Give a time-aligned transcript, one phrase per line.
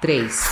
[0.00, 0.42] 3,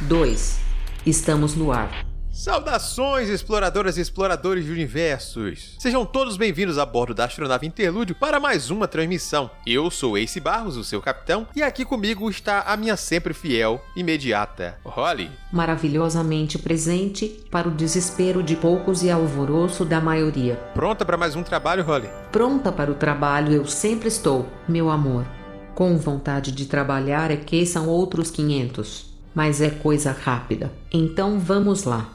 [0.00, 0.60] 2,
[1.04, 2.06] estamos no ar.
[2.32, 5.76] Saudações, exploradoras e exploradores de universos!
[5.78, 9.50] Sejam todos bem-vindos a bordo da astronave Interlúdio para mais uma transmissão.
[9.66, 13.84] Eu sou Ace Barros, o seu capitão, e aqui comigo está a minha sempre fiel,
[13.94, 15.30] imediata, Holly.
[15.52, 20.56] Maravilhosamente presente para o desespero de poucos e alvoroço da maioria.
[20.72, 22.08] Pronta para mais um trabalho, Holly?
[22.32, 25.26] Pronta para o trabalho eu sempre estou, meu amor.
[25.74, 29.12] Com vontade de trabalhar é que são outros 500.
[29.34, 30.72] Mas é coisa rápida.
[30.92, 32.08] Então vamos lá.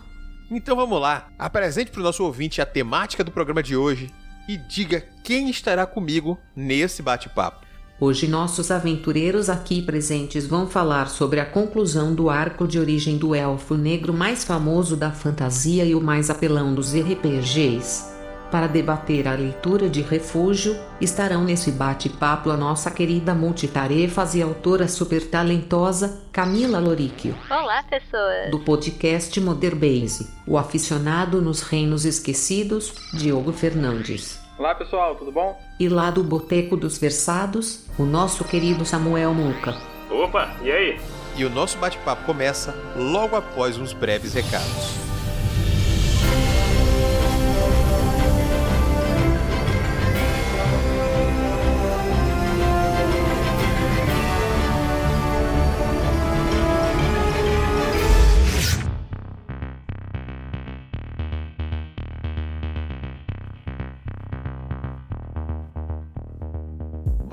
[0.49, 4.11] Então vamos lá, apresente para o nosso ouvinte a temática do programa de hoje
[4.47, 7.67] e diga quem estará comigo nesse bate-papo.
[7.99, 13.35] Hoje, nossos aventureiros aqui presentes vão falar sobre a conclusão do arco de origem do
[13.35, 18.18] elfo negro mais famoso da fantasia e o mais apelão dos RPGs.
[18.51, 24.87] Para debater a leitura de Refúgio, estarão nesse bate-papo a nossa querida multitarefas e autora
[24.87, 27.35] super talentosa Camila Loríquio.
[27.47, 28.49] Olá, pessoas!
[28.49, 34.39] Do podcast Moderbase, o aficionado nos reinos esquecidos, Diogo Fernandes.
[34.57, 35.55] Olá, pessoal, tudo bom?
[35.79, 39.77] E lá do Boteco dos Versados, o nosso querido Samuel Muca.
[40.09, 40.99] Opa, e aí?
[41.37, 45.08] E o nosso bate-papo começa logo após uns breves recados.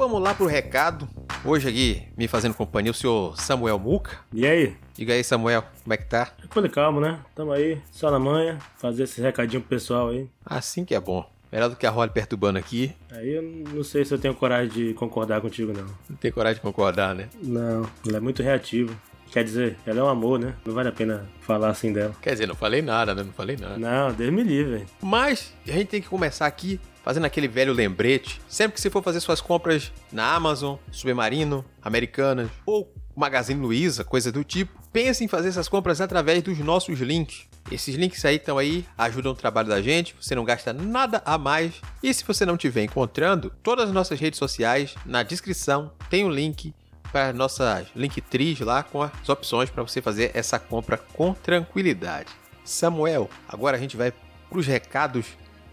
[0.06, 1.08] Vamos lá pro recado.
[1.44, 4.18] Hoje aqui, me fazendo companhia, o senhor Samuel Muca.
[4.32, 4.76] E aí?
[4.94, 6.30] Diga aí, Samuel, como é que tá?
[6.44, 7.18] E calmo, né?
[7.34, 10.30] Tamo aí, só na manhã, fazer esse recadinho pro pessoal aí.
[10.44, 11.28] Assim que é bom.
[11.50, 12.94] Melhor do que a Holly perturbando aqui.
[13.10, 15.86] Aí eu não sei se eu tenho coragem de concordar contigo, não.
[16.08, 17.28] Não tem coragem de concordar, né?
[17.42, 18.94] Não, ela é muito reativa.
[19.32, 20.54] Quer dizer, ela é um amor, né?
[20.64, 22.14] Não vale a pena falar assim dela.
[22.22, 23.24] Quer dizer, não falei nada, né?
[23.24, 23.76] Não falei nada.
[23.76, 24.86] Não, Deus me livre.
[25.02, 28.40] Mas a gente tem que começar aqui fazendo aquele velho lembrete.
[28.48, 34.32] Sempre que você for fazer suas compras na Amazon, Submarino, Americanas ou Magazine Luiza, coisa
[34.32, 37.46] do tipo, pense em fazer essas compras através dos nossos links.
[37.70, 41.38] Esses links aí estão aí, ajudam o trabalho da gente, você não gasta nada a
[41.38, 41.74] mais.
[42.02, 46.26] E se você não estiver encontrando, todas as nossas redes sociais, na descrição tem o
[46.26, 46.74] um link
[47.12, 52.30] para nossas Linktrees lá com as opções para você fazer essa compra com tranquilidade.
[52.64, 55.26] Samuel, agora a gente vai para os recados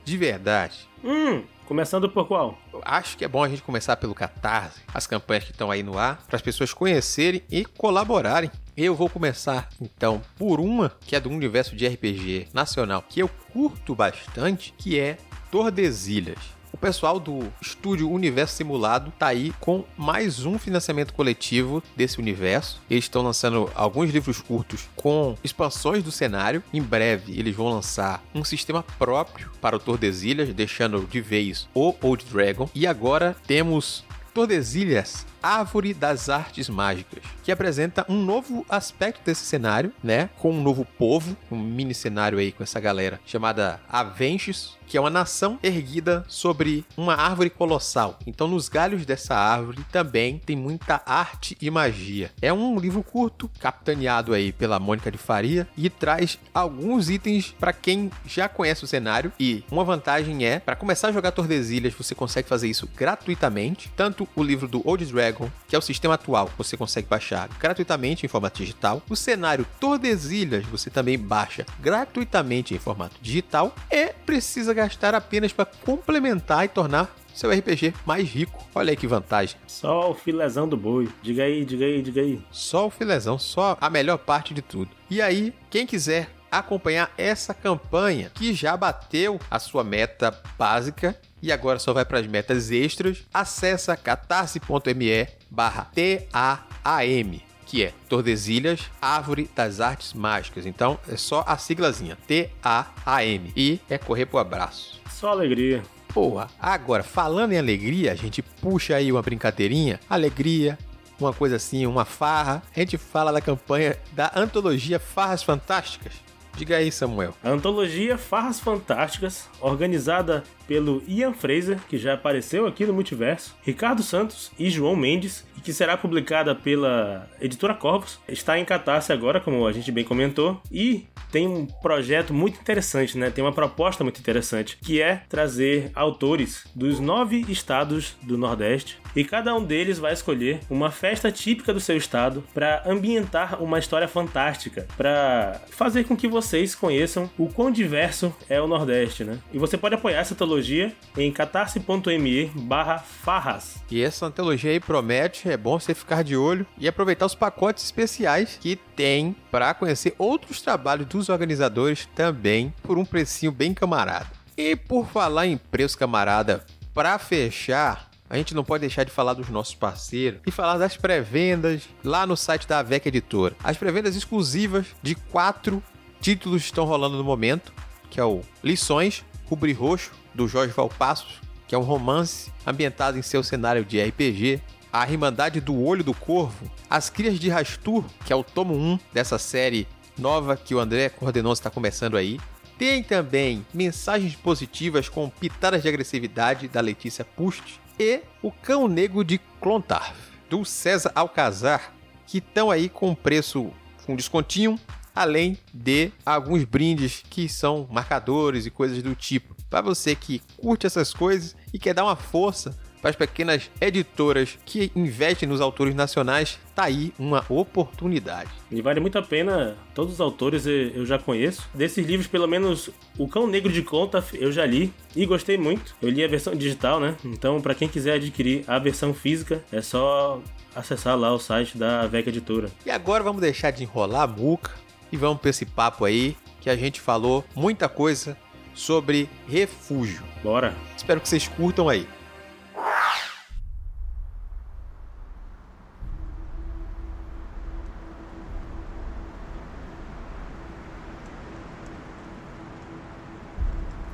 [0.04, 0.88] de verdade.
[1.04, 2.58] Hum, começando por qual?
[2.72, 5.84] Eu acho que é bom a gente começar pelo Catarse, as campanhas que estão aí
[5.84, 8.52] no ar, para as pessoas conhecerem e colaborarem.
[8.76, 13.30] Eu vou começar então por uma que é do universo de RPG nacional que eu
[13.52, 15.18] curto bastante, que é
[15.52, 16.40] Tordesilhas.
[16.74, 22.82] O pessoal do estúdio Universo Simulado tá aí com mais um financiamento coletivo desse universo.
[22.90, 26.64] Eles estão lançando alguns livros curtos com expansões do cenário.
[26.74, 31.94] Em breve eles vão lançar um sistema próprio para o Tordesilhas, deixando de vez o
[32.02, 32.68] Old Dragon.
[32.74, 34.04] E agora temos
[34.34, 40.30] Tordesilhas Árvore das Artes Mágicas, que apresenta um novo aspecto desse cenário, né?
[40.40, 45.02] Com um novo povo, um mini cenário aí com essa galera chamada Avenches, que é
[45.02, 48.20] uma nação erguida sobre uma árvore colossal.
[48.28, 52.30] Então, nos galhos dessa árvore também tem muita arte e magia.
[52.40, 57.74] É um livro curto, capitaneado aí pela Mônica de Faria, e traz alguns itens para
[57.74, 59.34] quem já conhece o cenário.
[59.40, 63.92] E uma vantagem é, para começar a jogar Tordesilhas, você consegue fazer isso gratuitamente.
[63.96, 68.28] Tanto o livro do Old Dragon que é o sistema atual, você consegue baixar gratuitamente
[68.28, 69.02] em formato digital.
[69.10, 75.66] O cenário Tordesilhas você também baixa gratuitamente em formato digital e precisa gastar apenas para
[75.66, 78.64] complementar e tornar seu RPG mais rico.
[78.76, 79.58] Olha aí que vantagem.
[79.66, 81.10] Só o filezão do boi.
[81.22, 82.42] Diga aí, diga aí, diga aí.
[82.52, 84.92] Só o filezão, só a melhor parte de tudo.
[85.10, 91.52] E aí, quem quiser acompanhar essa campanha que já bateu a sua meta básica e
[91.52, 99.50] agora só vai para as metas extras, acessa catarse.me barra TAAM que é Tordesilhas Árvore
[99.56, 100.68] das Artes Mágicas.
[100.68, 105.02] Então é só a siglazinha T-A-A-M e é correr pro abraço.
[105.10, 105.82] Só alegria.
[106.10, 110.78] Porra, agora falando em alegria, a gente puxa aí uma brincadeirinha, alegria,
[111.20, 112.62] uma coisa assim, uma farra.
[112.76, 116.14] A gente fala da campanha da antologia Farras Fantásticas.
[116.56, 117.34] Diga aí, Samuel.
[117.44, 124.02] A antologia Farras Fantásticas, organizada pelo Ian Fraser, que já apareceu aqui no Multiverso, Ricardo
[124.02, 129.40] Santos e João Mendes, e que será publicada pela editora Corvus, está em catarse agora,
[129.40, 133.30] como a gente bem comentou, e tem um projeto muito interessante, né?
[133.30, 139.24] Tem uma proposta muito interessante, que é trazer autores dos nove estados do Nordeste, e
[139.24, 144.08] cada um deles vai escolher uma festa típica do seu estado para ambientar uma história
[144.08, 149.40] fantástica, para fazer com que vocês conheçam o quão diverso é o Nordeste, né?
[149.54, 153.78] E você pode apoiar essa antologia em catarse.me barra farras.
[153.90, 157.86] E essa antologia aí promete, é bom você ficar de olho e aproveitar os pacotes
[157.86, 164.28] especiais que tem para conhecer outros trabalhos dos organizadores também por um precinho bem camarada.
[164.58, 169.34] E por falar em preço camarada, para fechar, a gente não pode deixar de falar
[169.34, 173.56] dos nossos parceiros e falar das pré-vendas lá no site da AVEC Editora.
[173.64, 175.82] As pré-vendas exclusivas de quatro
[176.24, 177.74] títulos estão rolando no momento,
[178.10, 183.22] que é o Lições, Rubri Roxo, do Jorge Valpassos, que é um romance ambientado em
[183.22, 184.62] seu cenário de RPG,
[184.92, 189.00] a Irmandade do Olho do Corvo, As Crias de Rastur, que é o tomo 1
[189.12, 189.86] dessa série
[190.18, 192.40] nova que o André coordenou está começando aí.
[192.78, 199.26] Tem também mensagens positivas com pitadas de agressividade da Letícia Pust e O Cão Negro
[199.26, 200.16] de Clontarf,
[200.50, 201.92] do César Alcazar,
[202.26, 203.74] que estão aí com preço
[204.06, 204.80] com descontinho,
[205.16, 209.56] além de alguns brindes que são marcadores e coisas do tipo.
[209.70, 214.58] Para você que curte essas coisas e quer dar uma força para as pequenas editoras
[214.66, 218.50] que investem nos autores nacionais, tá aí uma oportunidade.
[218.72, 221.68] E vale muito a pena, todos os autores eu já conheço.
[221.74, 225.94] Desses livros, pelo menos O Cão Negro de Conta eu já li e gostei muito.
[226.02, 227.18] Eu li a versão digital, né?
[227.26, 230.42] Então, para quem quiser adquirir a versão física, é só
[230.74, 232.70] acessar lá o site da VEC Editora.
[232.86, 234.72] E agora vamos deixar de enrolar a muca
[235.14, 238.36] e vamos para esse papo aí que a gente falou muita coisa
[238.74, 240.24] sobre refúgio.
[240.42, 240.74] Bora!
[240.98, 242.10] Espero que vocês curtam aí.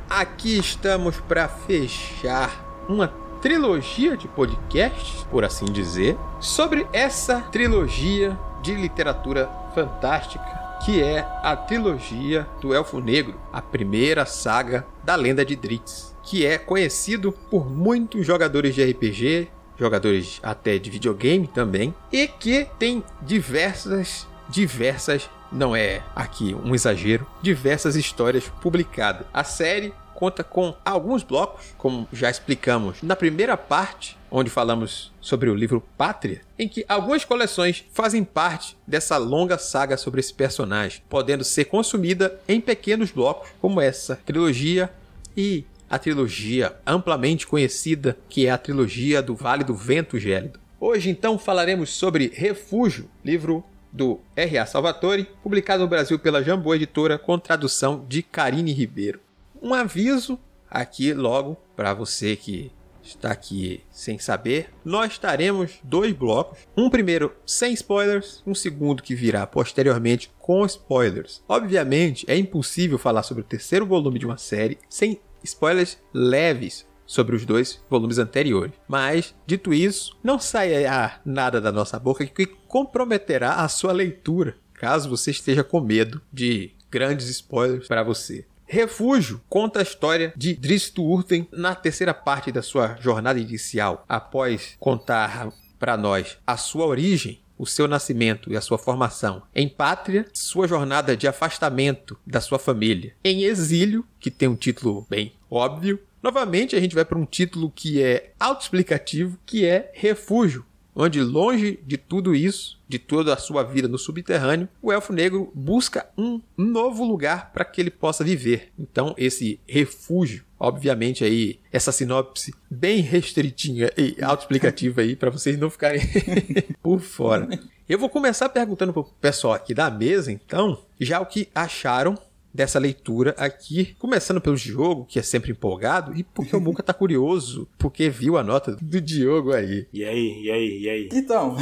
[0.10, 2.52] Aqui estamos para fechar
[2.90, 3.08] uma
[3.42, 11.56] trilogia de podcasts, por assim dizer, sobre essa trilogia de literatura fantástica que é a
[11.56, 17.70] trilogia do Elfo Negro, a primeira saga da lenda de Dritz, que é conhecido por
[17.70, 25.76] muitos jogadores de RPG, jogadores até de videogame também, e que tem diversas, diversas, não
[25.76, 29.26] é aqui um exagero, diversas histórias publicadas.
[29.34, 35.50] A série conta com alguns blocos, como já explicamos na primeira parte, onde falamos sobre
[35.50, 41.02] o livro Pátria, em que algumas coleções fazem parte dessa longa saga sobre esse personagem,
[41.08, 44.92] podendo ser consumida em pequenos blocos, como essa trilogia
[45.38, 50.60] e a trilogia amplamente conhecida, que é a trilogia do Vale do Vento Gélido.
[50.82, 54.66] Hoje, então, falaremos sobre Refúgio, livro do R.A.
[54.66, 59.22] Salvatore, publicado no Brasil pela Jambô Editora, com tradução de Karine Ribeiro
[59.62, 60.40] um aviso
[60.70, 62.72] aqui logo para você que
[63.02, 64.70] está aqui sem saber.
[64.84, 71.44] Nós estaremos dois blocos, um primeiro sem spoilers, um segundo que virá posteriormente com spoilers.
[71.48, 77.36] Obviamente, é impossível falar sobre o terceiro volume de uma série sem spoilers leves sobre
[77.36, 78.74] os dois volumes anteriores.
[78.88, 85.10] Mas, dito isso, não saia nada da nossa boca que comprometerá a sua leitura, caso
[85.10, 88.46] você esteja com medo de grandes spoilers para você.
[88.72, 94.76] Refúgio conta a história de Dristo Urten na terceira parte da sua jornada inicial, após
[94.80, 100.28] contar para nós a sua origem, o seu nascimento e a sua formação em pátria,
[100.32, 106.00] sua jornada de afastamento da sua família em exílio, que tem um título bem óbvio.
[106.22, 110.64] Novamente a gente vai para um título que é autoexplicativo, que é Refúgio,
[110.96, 115.52] onde longe de tudo isso, de toda a sua vida no subterrâneo, o elfo negro
[115.54, 118.72] busca um novo lugar para que ele possa viver.
[118.78, 125.70] Então, esse refúgio, obviamente aí essa sinopse bem restritinha e autoexplicativa aí para vocês não
[125.70, 126.02] ficarem
[126.82, 127.48] por fora.
[127.88, 132.18] Eu vou começar perguntando pro pessoal aqui da mesa, então, já o que acharam
[132.54, 136.94] dessa leitura aqui, começando pelo Diogo, que é sempre empolgado, e porque o Muca tá
[136.94, 139.88] curioso, porque viu a nota do Diogo aí.
[139.94, 141.10] E aí, e aí, e aí?
[141.14, 141.56] Então,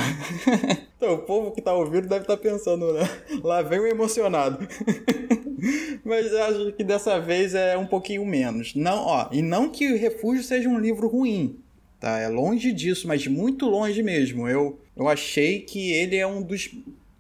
[0.98, 3.08] então o povo que tá ouvindo deve estar tá pensando, né?
[3.44, 4.66] Lá vem o emocionado.
[6.06, 8.74] Mas acho que dessa vez é um pouquinho menos.
[8.76, 11.60] Não, ó, e não que o Refúgio seja um livro ruim,
[12.00, 12.20] tá?
[12.20, 14.48] É longe disso, mas muito longe mesmo.
[14.48, 16.70] Eu, eu achei que ele é um dos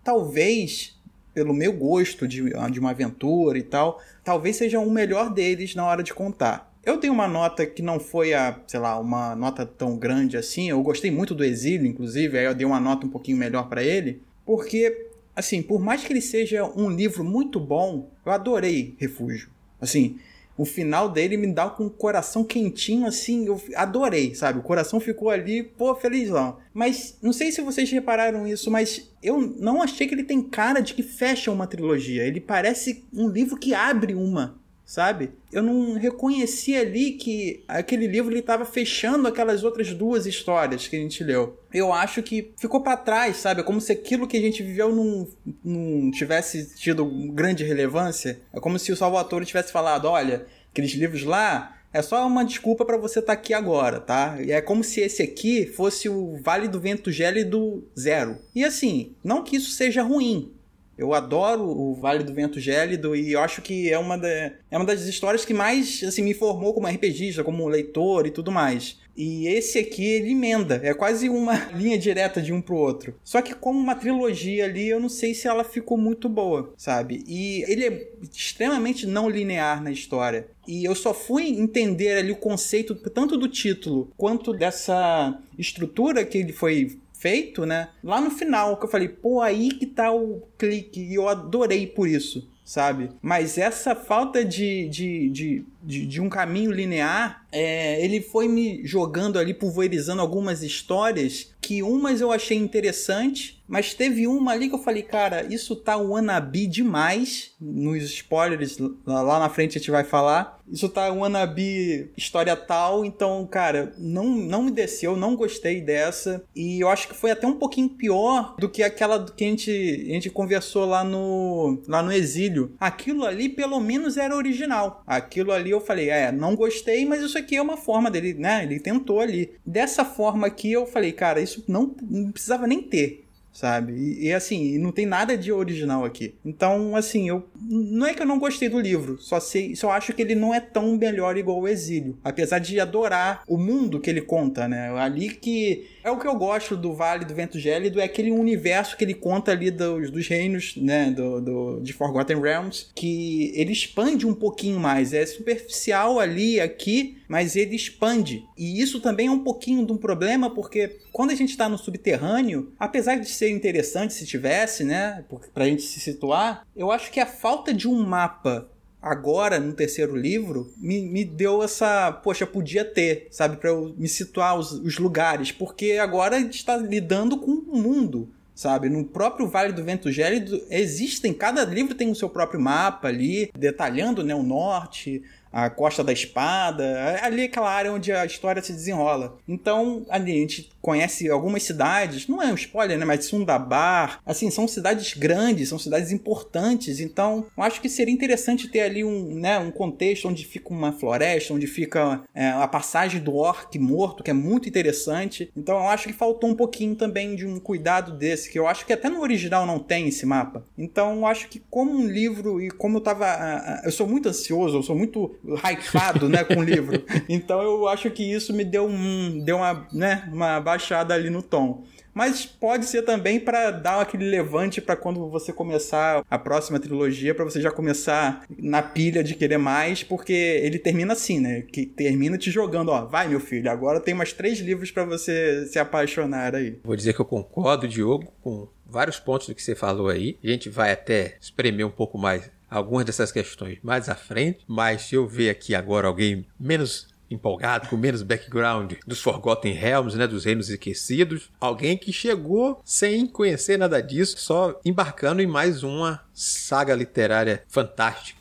[0.03, 0.96] talvez
[1.37, 2.41] pelo meu gosto de,
[2.71, 6.73] de uma aventura e tal, talvez seja o melhor deles na hora de contar.
[6.83, 10.67] Eu dei uma nota que não foi a, sei lá, uma nota tão grande assim.
[10.67, 13.83] Eu gostei muito do Exílio, inclusive, aí eu dei uma nota um pouquinho melhor para
[13.83, 19.49] ele, porque assim, por mais que ele seja um livro muito bom, eu adorei Refúgio.
[19.79, 20.17] Assim,
[20.57, 24.59] o final dele me dá com o coração quentinho, assim, eu adorei, sabe?
[24.59, 26.57] O coração ficou ali, pô, felizão.
[26.73, 30.79] Mas não sei se vocês repararam isso, mas eu não achei que ele tem cara
[30.79, 32.23] de que fecha uma trilogia.
[32.23, 34.57] Ele parece um livro que abre uma
[34.87, 35.31] sabe?
[35.51, 40.95] Eu não reconheci ali que aquele livro ele estava fechando aquelas outras duas histórias que
[40.95, 41.59] a gente leu.
[41.73, 43.59] Eu acho que ficou para trás, sabe?
[43.59, 45.27] É como se aquilo que a gente viveu não,
[45.61, 48.39] não tivesse tido grande relevância.
[48.53, 52.85] É como se o Salvatore tivesse falado: olha, aqueles livros lá é só uma desculpa
[52.85, 54.37] para você estar tá aqui agora, tá?
[54.41, 58.37] E é como se esse aqui fosse o Vale do Vento Gélido Zero.
[58.55, 60.53] E assim, não que isso seja ruim,
[60.97, 64.85] eu adoro o Vale do Vento Gélido e eu acho que é uma, é uma
[64.85, 68.97] das histórias que mais assim, me formou como RPGista, como leitor e tudo mais.
[69.15, 73.15] E esse aqui ele emenda, é quase uma linha direta de um pro outro.
[73.23, 77.23] Só que como uma trilogia ali, eu não sei se ela ficou muito boa, sabe?
[77.27, 80.47] E ele é extremamente não linear na história.
[80.67, 86.37] E eu só fui entender ali o conceito tanto do título quanto dessa estrutura que
[86.37, 87.89] ele foi feito, né?
[88.01, 91.85] Lá no final, que eu falei, pô, aí que tá o clique, e eu adorei
[91.85, 93.09] por isso, sabe?
[93.21, 98.85] Mas essa falta de, de, de, de, de um caminho linear, é, ele foi me
[98.85, 104.75] jogando ali, pulverizando algumas histórias que umas eu achei interessante, mas teve uma ali que
[104.75, 107.51] eu falei, cara, isso tá wannabe demais.
[107.59, 110.57] Nos spoilers, lá na frente a gente vai falar.
[110.69, 116.43] Isso tá wannabe história tal, então, cara, não, não me desceu, não gostei dessa.
[116.55, 119.71] E eu acho que foi até um pouquinho pior do que aquela que a gente,
[119.71, 122.73] a gente conversou lá no, lá no exílio.
[122.79, 125.03] Aquilo ali, pelo menos, era original.
[125.07, 128.63] Aquilo ali eu falei, é, não gostei, mas isso aqui é uma forma dele, né?
[128.63, 129.51] Ele tentou ali.
[129.65, 133.93] Dessa forma aqui eu falei, cara, isso não, não precisava nem ter sabe?
[133.93, 136.35] E, e, assim, não tem nada de original aqui.
[136.45, 140.13] Então, assim, eu não é que eu não gostei do livro, só sei, só acho
[140.13, 144.09] que ele não é tão melhor igual o Exílio, apesar de adorar o mundo que
[144.09, 144.89] ele conta, né?
[144.97, 148.95] Ali que é o que eu gosto do Vale do Vento Gélido, é aquele universo
[148.95, 153.73] que ele conta ali dos, dos reinos, né, do, do, de Forgotten Realms, que ele
[153.73, 155.13] expande um pouquinho mais.
[155.13, 158.45] É superficial ali, aqui, mas ele expande.
[158.57, 161.77] E isso também é um pouquinho de um problema, porque quando a gente está no
[161.77, 167.19] subterrâneo, apesar de ser interessante se tivesse, né, pra gente se situar, eu acho que
[167.19, 168.67] a falta de um mapa
[169.01, 174.07] agora no terceiro livro me, me deu essa poxa podia ter sabe para eu me
[174.07, 179.05] situar os, os, lugares porque agora a gente está lidando com o mundo sabe no
[179.05, 184.23] próprio Vale do Vento Gélido existem cada livro tem o seu próprio mapa ali detalhando
[184.23, 188.73] né o norte a Costa da Espada, ali é aquela área onde a história se
[188.73, 189.37] desenrola.
[189.47, 194.49] Então, ali a gente conhece algumas cidades, não é um spoiler, né, mas Sundabar, assim,
[194.49, 199.35] são cidades grandes, são cidades importantes, então eu acho que seria interessante ter ali um,
[199.35, 204.23] né, um contexto onde fica uma floresta, onde fica é, a passagem do orc morto,
[204.23, 205.51] que é muito interessante.
[205.57, 208.85] Então eu acho que faltou um pouquinho também de um cuidado desse, que eu acho
[208.85, 210.65] que até no original não tem esse mapa.
[210.77, 214.77] Então eu acho que como um livro e como eu tava, eu sou muito ansioso,
[214.77, 217.03] eu sou muito hypado, né, com o livro.
[217.29, 221.41] Então eu acho que isso me deu um, deu uma, né, uma baixada ali no
[221.41, 221.83] tom.
[222.13, 227.35] Mas pode ser também para dar aquele levante para quando você começar a próxima trilogia,
[227.35, 231.61] para você já começar na pilha de querer mais, porque ele termina assim, né?
[231.61, 235.67] Que termina te jogando, ó, vai meu filho, agora tem mais três livros para você
[235.67, 236.79] se apaixonar aí.
[236.83, 240.39] Vou dizer que eu concordo, Diogo, com vários pontos do que você falou aí.
[240.43, 245.03] A gente vai até espremer um pouco mais algumas dessas questões mais à frente, mas
[245.03, 250.25] se eu ver aqui agora alguém menos empolgado, com menos background dos Forgotten Realms, né,
[250.27, 256.23] dos Reinos Esquecidos, alguém que chegou sem conhecer nada disso, só embarcando em mais uma
[256.33, 258.37] saga literária fantástica.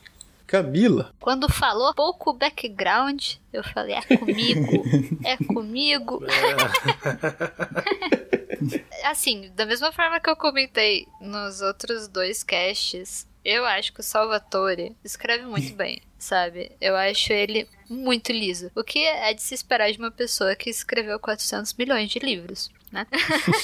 [0.47, 1.13] Camila.
[1.19, 4.83] Quando falou pouco background, eu falei: é comigo,
[5.25, 6.23] é comigo.
[9.03, 14.03] assim, da mesma forma que eu comentei nos outros dois casts, eu acho que o
[14.03, 16.71] Salvatore escreve muito bem, sabe?
[16.79, 18.71] Eu acho ele muito liso.
[18.75, 22.69] O que é de se esperar de uma pessoa que escreveu 400 milhões de livros,
[22.91, 23.05] né?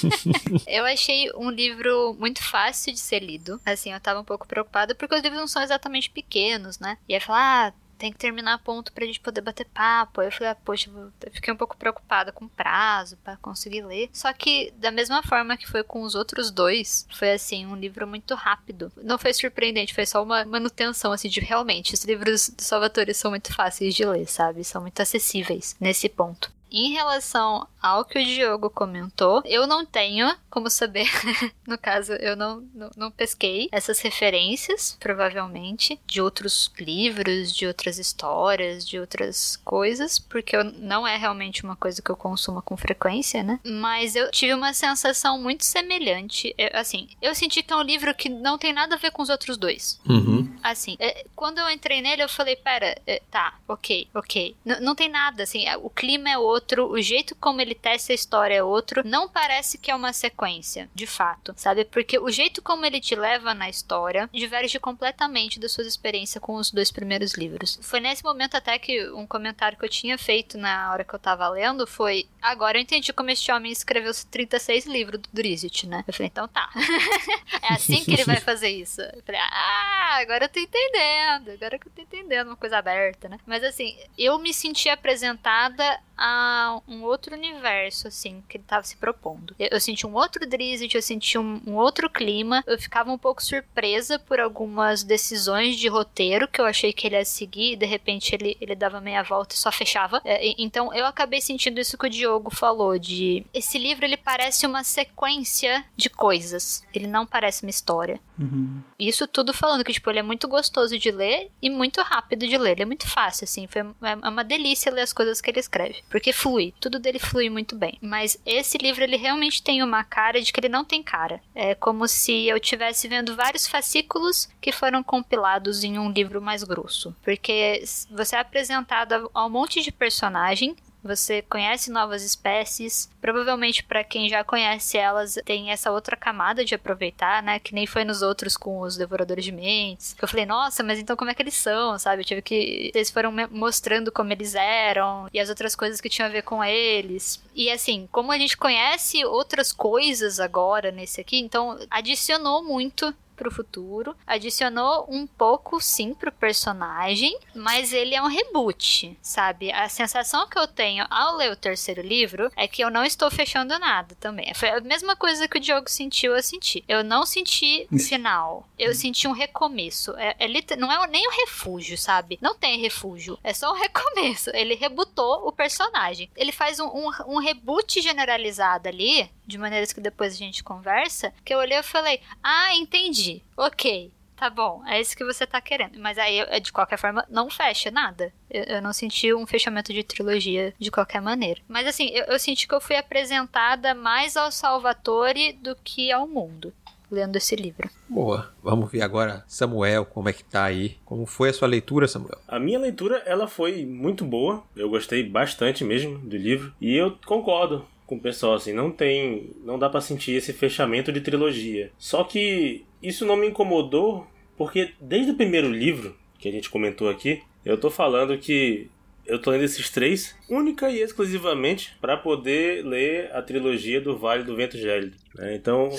[0.67, 3.60] eu achei um livro muito fácil de ser lido.
[3.65, 6.98] Assim, eu tava um pouco preocupada porque os livros não são exatamente pequenos, né?
[7.07, 10.19] E ia falar, ah, tem que terminar a ponto pra gente poder bater papo.
[10.19, 13.81] Aí eu falei, ah, poxa, eu fiquei um pouco preocupada com o prazo para conseguir
[13.81, 14.10] ler.
[14.12, 18.05] Só que, da mesma forma que foi com os outros dois, foi assim, um livro
[18.05, 18.91] muito rápido.
[18.98, 23.31] Não foi surpreendente, foi só uma manutenção, assim, de realmente, os livros do Salvatore são
[23.31, 24.65] muito fáceis de ler, sabe?
[24.65, 26.51] São muito acessíveis nesse ponto.
[26.74, 31.08] Em relação ao que o Diogo comentou, eu não tenho como saber.
[31.68, 38.00] no caso, eu não, não, não, pesquei essas referências, provavelmente, de outros livros, de outras
[38.00, 42.75] histórias, de outras coisas, porque eu, não é realmente uma coisa que eu consumo com
[42.75, 43.60] frequência, né?
[43.63, 46.56] Mas eu tive uma sensação muito semelhante.
[46.58, 49.22] Eu, assim, eu senti que é um livro que não tem nada a ver com
[49.22, 50.00] os outros dois.
[50.10, 50.51] Uhum.
[50.63, 54.56] Assim, é, quando eu entrei nele, eu falei: pera, é, tá, ok, ok.
[54.65, 57.75] N não tem nada, assim, é, o clima é outro outro, o jeito como ele
[57.75, 59.03] testa a história é outro.
[59.05, 61.84] Não parece que é uma sequência, de fato, sabe?
[61.84, 66.55] Porque o jeito como ele te leva na história diverge completamente das suas experiências com
[66.55, 67.77] os dois primeiros livros.
[67.82, 71.20] Foi nesse momento até que um comentário que eu tinha feito na hora que eu
[71.20, 76.03] tava lendo foi: agora eu entendi como este homem escreveu 36 livros do Drizzt, né?
[76.08, 76.70] Eu falei, então tá.
[77.62, 79.01] é assim que ele vai fazer isso.
[79.01, 81.51] Eu falei, ah, agora eu tô entendendo.
[81.51, 83.38] Agora que eu tô entendendo uma coisa aberta, né?
[83.46, 88.96] Mas assim, eu me senti apresentada a um outro universo, assim, que ele tava se
[88.98, 89.55] propondo.
[89.58, 92.63] Eu, eu senti um outro Drizzt, eu senti um, um, outro clima.
[92.65, 97.15] Eu ficava um pouco surpresa por algumas decisões de roteiro que eu achei que ele
[97.15, 100.22] ia seguir, e de repente ele, ele dava meia volta e só fechava.
[100.24, 104.65] É, então eu acabei sentindo isso que o Diogo falou, de esse livro ele parece
[104.65, 106.84] uma sequência de coisas.
[106.93, 108.20] Ele não parece uma história.
[108.38, 108.82] Uhum.
[108.98, 112.58] Isso tudo falando que, tipo, ele é muito gostoso de ler e muito rápido de
[112.58, 112.72] ler.
[112.72, 113.67] Ele é muito fácil, assim.
[113.67, 116.02] Foi, é uma delícia ler as coisas que ele escreve.
[116.10, 116.74] Porque flui.
[116.79, 117.98] Tudo dele flui muito bem.
[118.01, 121.41] Mas esse livro, ele realmente tem uma cara de que ele não tem cara.
[121.55, 126.63] É como se eu estivesse vendo vários fascículos que foram compilados em um livro mais
[126.63, 127.15] grosso.
[127.24, 133.10] Porque você é apresentado a um monte de personagem você conhece novas espécies.
[133.22, 137.60] Provavelmente para quem já conhece elas tem essa outra camada de aproveitar, né?
[137.60, 140.15] Que nem foi nos outros com os devoradores de mentes.
[140.22, 142.22] Eu falei, nossa, mas então como é que eles são, sabe?
[142.22, 146.27] Eu tive que eles foram mostrando como eles eram e as outras coisas que tinham
[146.27, 147.41] a ver com eles.
[147.55, 153.52] E assim, como a gente conhece outras coisas agora nesse aqui, então adicionou muito pro
[153.52, 159.72] futuro, adicionou um pouco sim pro personagem, mas ele é um reboot, sabe?
[159.72, 163.30] A sensação que eu tenho ao ler o terceiro livro é que eu não estou
[163.30, 164.54] fechando nada também.
[164.54, 166.84] Foi a mesma coisa que o Diogo sentiu, eu senti.
[166.88, 170.13] Eu não senti final, eu senti um recomeço.
[170.18, 172.38] É, é não é nem um refúgio, sabe?
[172.42, 174.50] Não tem refúgio, é só um recomeço.
[174.53, 176.29] Ele rebutou o personagem.
[176.36, 181.34] Ele faz um, um, um reboot generalizado ali de maneiras que depois a gente conversa,
[181.44, 183.23] que eu olhei e falei: Ah, entendi.
[183.55, 184.12] Ok.
[184.36, 185.98] Tá bom, é isso que você tá querendo.
[186.00, 188.33] Mas aí, de qualquer forma, não fecha nada.
[188.50, 191.62] Eu, eu não senti um fechamento de trilogia de qualquer maneira.
[191.68, 196.27] Mas assim, eu, eu senti que eu fui apresentada mais ao Salvatore do que ao
[196.27, 196.74] mundo
[197.14, 197.90] lendo esse livro.
[198.09, 198.51] Boa.
[198.62, 200.98] Vamos ver agora, Samuel, como é que tá aí?
[201.05, 202.40] Como foi a sua leitura, Samuel?
[202.48, 204.64] A minha leitura, ela foi muito boa.
[204.75, 206.74] Eu gostei bastante mesmo do livro.
[206.81, 209.51] E eu concordo com o pessoal, assim, não tem.
[209.64, 211.92] Não dá para sentir esse fechamento de trilogia.
[211.98, 214.25] Só que isso não me incomodou,
[214.57, 218.89] porque desde o primeiro livro que a gente comentou aqui, eu tô falando que
[219.25, 224.44] eu tô lendo esses três única e exclusivamente para poder ler a trilogia do Vale
[224.44, 225.16] do Vento Gélido.
[225.35, 225.55] Né?
[225.55, 225.89] Então,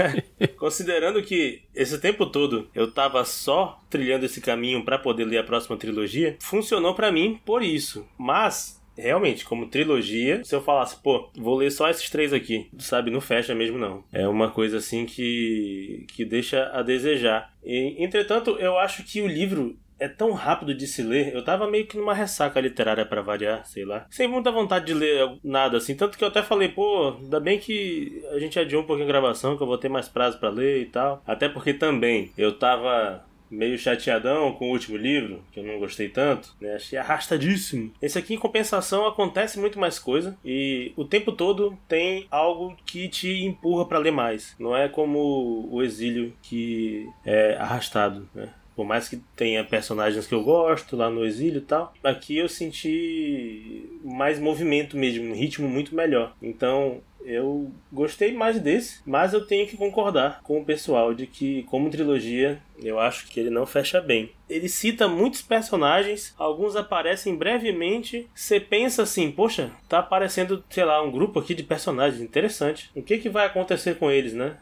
[0.56, 5.44] considerando que esse tempo todo eu tava só trilhando esse caminho para poder ler a
[5.44, 8.06] próxima trilogia, funcionou para mim por isso.
[8.18, 13.10] Mas realmente, como trilogia, se eu falasse, pô, vou ler só esses três aqui, sabe,
[13.10, 14.04] não fecha mesmo não.
[14.12, 17.52] É uma coisa assim que, que deixa a desejar.
[17.64, 21.32] E, entretanto, eu acho que o livro é tão rápido de se ler.
[21.34, 24.06] Eu tava meio que numa ressaca literária para variar, sei lá.
[24.10, 25.94] Sem muita vontade de ler nada assim.
[25.94, 29.12] Tanto que eu até falei, pô, ainda bem que a gente adiou um pouquinho a
[29.12, 31.22] gravação, que eu vou ter mais prazo para ler e tal.
[31.26, 36.08] Até porque também eu tava meio chateadão com o último livro, que eu não gostei
[36.08, 36.74] tanto, né?
[36.74, 37.92] Achei arrastadíssimo.
[38.00, 43.08] Esse aqui, em compensação, acontece muito mais coisa e o tempo todo tem algo que
[43.08, 44.54] te empurra para ler mais.
[44.58, 48.50] Não é como o exílio que é arrastado, né?
[48.76, 52.48] Por mais que tenha personagens que eu gosto lá no exílio e tal, aqui eu
[52.48, 56.34] senti mais movimento mesmo, um ritmo muito melhor.
[56.40, 61.62] Então eu gostei mais desse, mas eu tenho que concordar com o pessoal de que,
[61.64, 64.32] como trilogia, eu acho que ele não fecha bem.
[64.48, 68.28] Ele cita muitos personagens, alguns aparecem brevemente.
[68.34, 72.90] Você pensa assim, poxa, tá aparecendo, sei lá, um grupo aqui de personagens interessante.
[72.94, 74.56] O que, que vai acontecer com eles, né?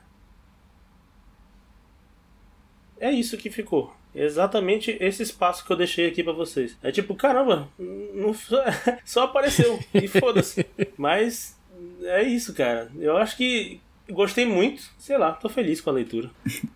[3.01, 3.94] É isso que ficou.
[4.14, 6.77] exatamente esse espaço que eu deixei aqui para vocês.
[6.83, 8.35] É tipo, caramba, não,
[9.05, 10.66] só apareceu e foda-se.
[10.99, 11.58] Mas
[12.09, 12.90] é isso, cara.
[12.99, 14.83] Eu acho que gostei muito.
[14.99, 16.31] Sei lá, tô feliz com a leitura.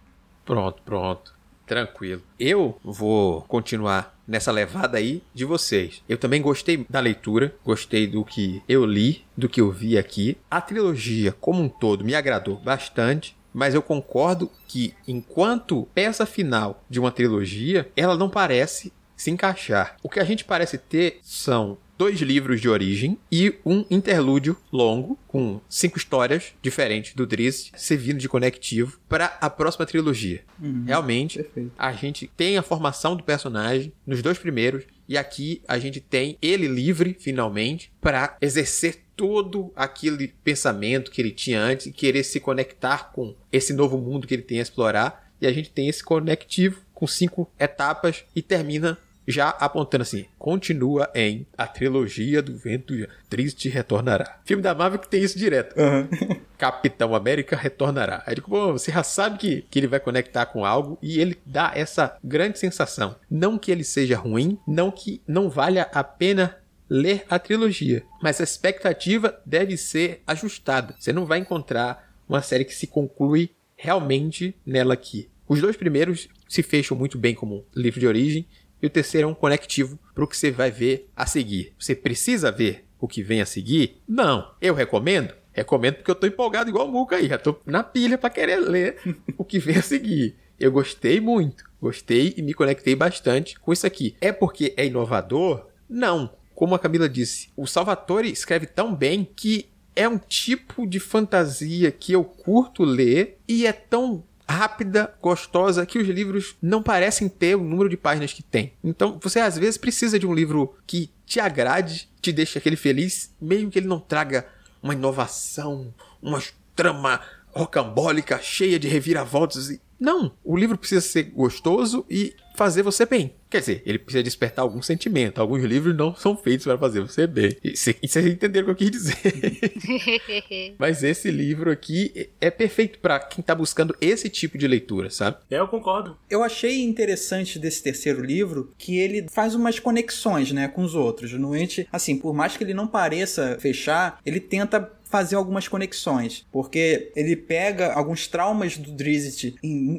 [0.44, 1.32] Pronto, pronto.
[1.64, 2.20] Tranquilo.
[2.38, 6.02] Eu vou continuar nessa levada aí de vocês.
[6.08, 10.36] Eu também gostei da leitura, gostei do que eu li, do que eu vi aqui.
[10.50, 13.36] A trilogia como um todo me agradou bastante.
[13.54, 19.96] Mas eu concordo que, enquanto peça final de uma trilogia, ela não parece se encaixar.
[20.02, 25.18] O que a gente parece ter são dois livros de origem e um interlúdio longo
[25.28, 30.42] com cinco histórias diferentes do Drizzt servindo de conectivo para a próxima trilogia.
[30.60, 31.72] Uhum, Realmente, perfeito.
[31.78, 36.36] a gente tem a formação do personagem nos dois primeiros e aqui a gente tem
[36.40, 42.40] ele livre finalmente para exercer todo aquele pensamento que ele tinha antes e querer se
[42.40, 45.30] conectar com esse novo mundo que ele tem a explorar.
[45.40, 51.10] E a gente tem esse conectivo com cinco etapas e termina já apontando assim, continua
[51.14, 52.94] em A Trilogia do Vento
[53.28, 54.40] Triste Retornará.
[54.44, 55.74] Filme da Marvel que tem isso direto.
[55.78, 56.40] Uhum.
[56.58, 58.22] Capitão América retornará.
[58.26, 61.72] Aí, bom, você já sabe que, que ele vai conectar com algo e ele dá
[61.74, 63.16] essa grande sensação.
[63.30, 66.56] Não que ele seja ruim, não que não valha a pena
[66.88, 70.94] ler a trilogia, mas a expectativa deve ser ajustada.
[70.98, 75.28] Você não vai encontrar uma série que se conclui realmente nela aqui.
[75.48, 78.46] Os dois primeiros se fecham muito bem como livro de origem
[78.82, 81.72] e o terceiro é um conectivo para o que você vai ver a seguir.
[81.78, 84.02] Você precisa ver o que vem a seguir?
[84.08, 84.52] Não.
[84.60, 85.32] Eu recomendo?
[85.52, 87.28] Recomendo porque eu estou empolgado igual o Muca aí.
[87.28, 88.98] Já estou na pilha para querer ler
[89.38, 90.36] o que vem a seguir.
[90.58, 91.64] Eu gostei muito.
[91.80, 94.16] Gostei e me conectei bastante com isso aqui.
[94.20, 95.68] É porque é inovador?
[95.88, 96.34] Não.
[96.54, 101.90] Como a Camila disse, o Salvatore escreve tão bem que é um tipo de fantasia
[101.90, 107.56] que eu curto ler e é tão rápida, gostosa, que os livros não parecem ter
[107.56, 108.74] o número de páginas que tem.
[108.84, 113.34] Então, você às vezes precisa de um livro que te agrade, te deixe aquele feliz,
[113.40, 114.46] mesmo que ele não traga
[114.82, 116.42] uma inovação, uma
[116.76, 117.20] trama
[117.54, 119.78] rocambólica cheia de reviravoltas.
[120.02, 123.34] Não, o livro precisa ser gostoso e fazer você bem.
[123.48, 125.40] Quer dizer, ele precisa despertar algum sentimento.
[125.40, 127.56] Alguns livros não são feitos para fazer você bem.
[127.62, 130.74] E vocês entenderam o que eu quis dizer.
[130.76, 135.36] Mas esse livro aqui é perfeito para quem tá buscando esse tipo de leitura, sabe?
[135.48, 136.16] É, eu concordo.
[136.28, 141.30] Eu achei interessante desse terceiro livro que ele faz umas conexões, né, com os outros.
[141.32, 144.80] Normalmente, assim, por mais que ele não pareça fechar, ele tenta
[145.12, 149.54] fazer algumas conexões, porque ele pega alguns traumas do Drizzt,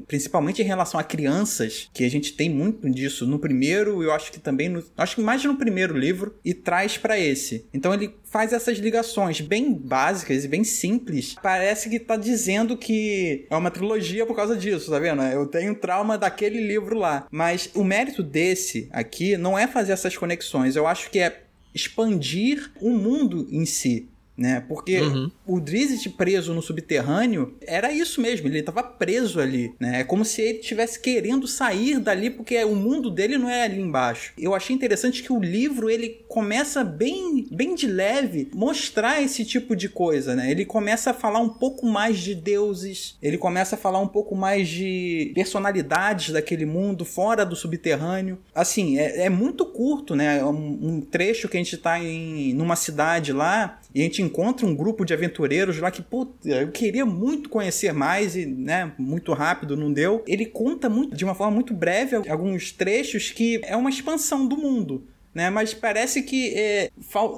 [0.08, 4.32] principalmente em relação a crianças, que a gente tem muito disso no primeiro, eu acho
[4.32, 7.68] que também no, acho que mais no primeiro livro e traz para esse.
[7.72, 11.36] Então ele faz essas ligações bem básicas e bem simples.
[11.44, 15.22] Parece que tá dizendo que é uma trilogia por causa disso, tá vendo?
[15.22, 20.18] Eu tenho trauma daquele livro lá, mas o mérito desse aqui não é fazer essas
[20.18, 20.76] conexões.
[20.76, 21.44] Eu acho que é
[21.76, 24.64] expandir o mundo em si né?
[24.68, 25.32] Porque uhum.
[25.46, 30.02] o Drizzt preso no subterrâneo era isso mesmo, ele estava preso ali, né?
[30.02, 33.80] É como se ele estivesse querendo sair dali porque o mundo dele não é ali
[33.80, 34.34] embaixo.
[34.38, 39.76] Eu achei interessante que o livro ele começa bem, bem de leve mostrar esse tipo
[39.76, 40.50] de coisa, né?
[40.50, 44.36] Ele começa a falar um pouco mais de deuses, ele começa a falar um pouco
[44.36, 48.40] mais de personalidades daquele mundo fora do subterrâneo.
[48.54, 50.40] Assim, é, é muito curto, né?
[50.40, 54.22] É um, um trecho que a gente está em numa cidade lá e a gente
[54.22, 58.92] encontra um grupo de aventureiros lá que, puta, eu queria muito conhecer mais e, né,
[58.98, 60.24] muito rápido, não deu.
[60.28, 64.58] Ele conta muito, de uma forma muito breve, alguns trechos que é uma expansão do
[64.58, 65.08] mundo.
[65.34, 66.92] Né, mas parece que é,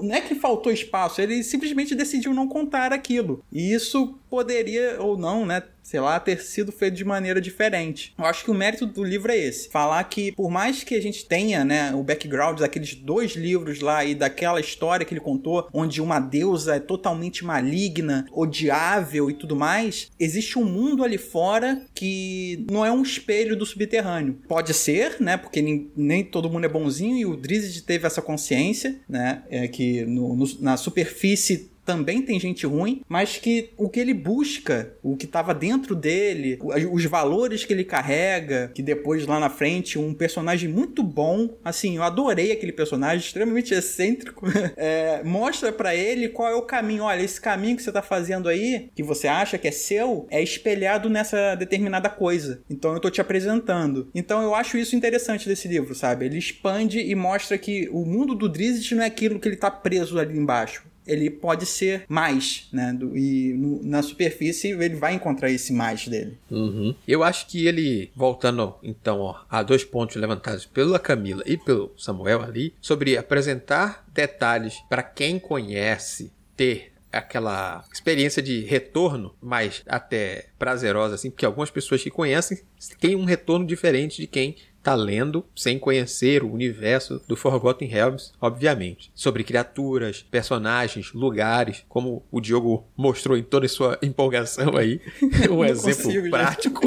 [0.03, 3.41] não é que faltou espaço, ele simplesmente decidiu não contar aquilo.
[3.49, 8.11] E isso poderia ou não, né, sei lá, ter sido feito de maneira diferente.
[8.17, 9.69] Eu acho que o mérito do livro é esse.
[9.69, 14.03] Falar que, por mais que a gente tenha, né, o background daqueles dois livros lá
[14.03, 19.55] e daquela história que ele contou, onde uma deusa é totalmente maligna, odiável e tudo
[19.55, 24.39] mais, existe um mundo ali fora que não é um espelho do subterrâneo.
[24.47, 28.23] Pode ser, né, porque nem, nem todo mundo é bonzinho e o Drizzt teve essa
[28.23, 33.87] consciência, né, é que no, no, na superfície também tem gente ruim, mas que o
[33.87, 36.59] que ele busca, o que estava dentro dele,
[36.91, 41.97] os valores que ele carrega, que depois lá na frente um personagem muito bom, assim,
[41.97, 47.03] eu adorei aquele personagem extremamente excêntrico, é, mostra para ele qual é o caminho.
[47.03, 50.41] Olha, esse caminho que você tá fazendo aí, que você acha que é seu, é
[50.41, 52.61] espelhado nessa determinada coisa.
[52.69, 54.09] Então eu tô te apresentando.
[54.15, 56.25] Então eu acho isso interessante desse livro, sabe?
[56.25, 59.69] Ele expande e mostra que o mundo do Drizzt não é aquilo que ele tá
[59.69, 62.93] preso ali embaixo ele pode ser mais, né?
[62.93, 66.37] Do, e no, na superfície ele vai encontrar esse mais dele.
[66.49, 66.95] Uhum.
[67.07, 71.93] Eu acho que ele, voltando então ó, a dois pontos levantados pela Camila e pelo
[71.97, 80.47] Samuel ali, sobre apresentar detalhes para quem conhece, ter aquela experiência de retorno mais até
[80.59, 82.59] prazerosa, assim, porque algumas pessoas que conhecem
[82.99, 88.31] têm um retorno diferente de quem tá lendo sem conhecer o universo do Forgotten Realms,
[88.39, 89.11] obviamente.
[89.15, 95.01] Sobre criaturas, personagens, lugares, como o Diogo mostrou em toda a sua empolgação aí.
[95.49, 96.81] Um Não exemplo consigo, prático.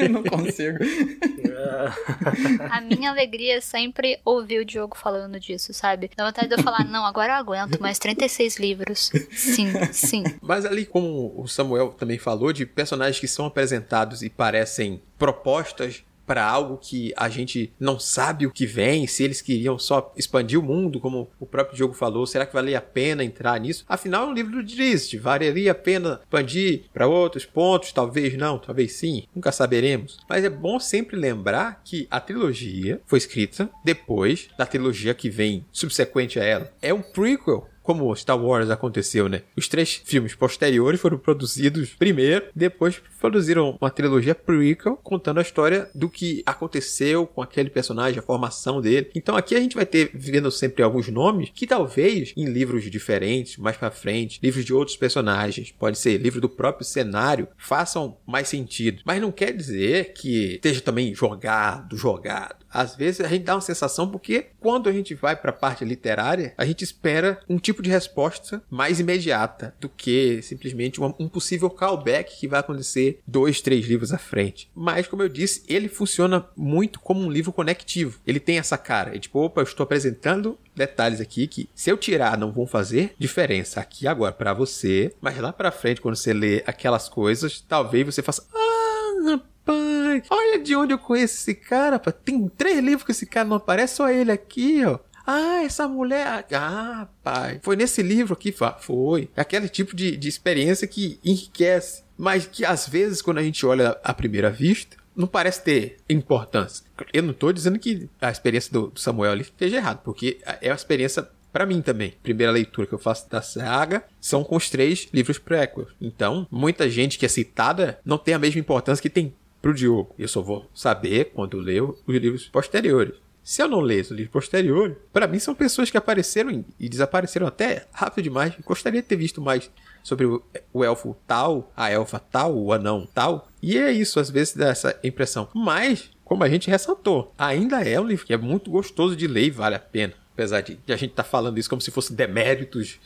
[0.00, 0.78] Eu não consigo.
[2.70, 6.10] A minha alegria é sempre ouvir o Diogo falando disso, sabe?
[6.16, 9.10] Dá vontade de eu falar, não, agora eu aguento mais 36 livros.
[9.32, 10.24] Sim, sim.
[10.40, 16.04] Mas ali, como o Samuel também falou, de personagens que são apresentados e parecem propostas
[16.26, 20.58] para algo que a gente não sabe o que vem, se eles queriam só expandir
[20.58, 23.84] o mundo, como o próprio Diogo falou, será que valia a pena entrar nisso?
[23.88, 27.92] Afinal, é um livro do Drizzt, valeria a pena expandir para outros pontos?
[27.92, 30.18] Talvez não, talvez sim, nunca saberemos.
[30.28, 35.64] Mas é bom sempre lembrar que a trilogia foi escrita depois da trilogia que vem
[35.70, 36.72] subsequente a ela.
[36.82, 39.42] É um prequel como Star Wars aconteceu, né?
[39.56, 45.88] Os três filmes posteriores foram produzidos primeiro, depois produziram uma trilogia prequel contando a história
[45.94, 49.10] do que aconteceu com aquele personagem, a formação dele.
[49.14, 53.56] Então aqui a gente vai ter vendo sempre alguns nomes que talvez em livros diferentes,
[53.56, 58.48] mais para frente, livros de outros personagens, pode ser livro do próprio cenário, façam mais
[58.48, 59.02] sentido.
[59.04, 63.60] Mas não quer dizer que esteja também jogado, jogado às vezes a gente dá uma
[63.62, 67.82] sensação porque quando a gente vai para a parte literária, a gente espera um tipo
[67.82, 73.86] de resposta mais imediata do que simplesmente um possível callback que vai acontecer dois, três
[73.86, 74.70] livros à frente.
[74.74, 78.20] Mas, como eu disse, ele funciona muito como um livro conectivo.
[78.26, 79.16] Ele tem essa cara.
[79.16, 83.14] É tipo, opa, eu estou apresentando detalhes aqui que se eu tirar não vão fazer
[83.18, 88.04] diferença aqui agora para você, mas lá para frente quando você lê aquelas coisas, talvez
[88.04, 89.95] você faça ah, rapaz,
[90.30, 92.12] olha de onde eu conheço esse cara, pá.
[92.12, 94.98] Tem três livros que esse cara não aparece, só ele aqui, ó.
[95.26, 96.46] Ah, essa mulher.
[96.52, 97.58] Ah, pai.
[97.62, 98.54] Foi nesse livro aqui?
[98.80, 99.28] Foi.
[99.36, 102.04] É aquele tipo de, de experiência que enriquece.
[102.16, 106.84] Mas que às vezes, quando a gente olha à primeira vista, não parece ter importância.
[107.12, 110.68] Eu não tô dizendo que a experiência do, do Samuel ali esteja errado, porque é
[110.68, 112.14] uma experiência para mim também.
[112.22, 115.88] Primeira leitura que eu faço da saga são com os três livros prequels.
[116.00, 119.34] Então, muita gente que é citada não tem a mesma importância que tem
[119.66, 120.14] pro Diogo.
[120.16, 123.16] Eu só vou saber quando ler os livros posteriores.
[123.42, 127.48] Se eu não ler os livros posteriores, para mim são pessoas que apareceram e desapareceram
[127.48, 128.54] até rápido demais.
[128.64, 129.70] Gostaria de ter visto mais
[130.04, 133.48] sobre o, o elfo tal, a elfa tal, o anão tal.
[133.60, 135.48] E é isso, às vezes dá essa impressão.
[135.52, 139.46] Mas, como a gente ressaltou, ainda é um livro que é muito gostoso de ler
[139.46, 140.14] e vale a pena.
[140.32, 143.00] Apesar de, de a gente estar tá falando isso como se fosse deméritos.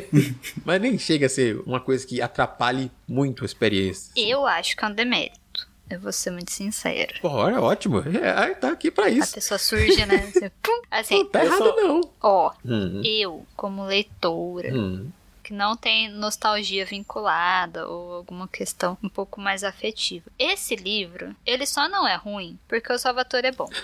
[0.64, 4.12] Mas nem chega a ser uma coisa que atrapalhe muito a experiência.
[4.16, 5.43] Eu acho que é um demérito.
[5.90, 7.14] Eu vou ser muito sincera.
[7.20, 7.98] Pô, é ótimo.
[8.00, 9.34] É, tá aqui pra A isso.
[9.34, 10.18] pessoa surge, né?
[10.62, 10.82] Pum.
[10.90, 12.00] Assim, Não tá errado, não.
[12.22, 15.10] ó, Hum, eu, como leitora, hum.
[15.42, 20.24] que não tem nostalgia vinculada ou alguma questão um pouco mais afetiva.
[20.38, 23.68] Esse livro, ele só não é ruim porque o Salvatore é bom.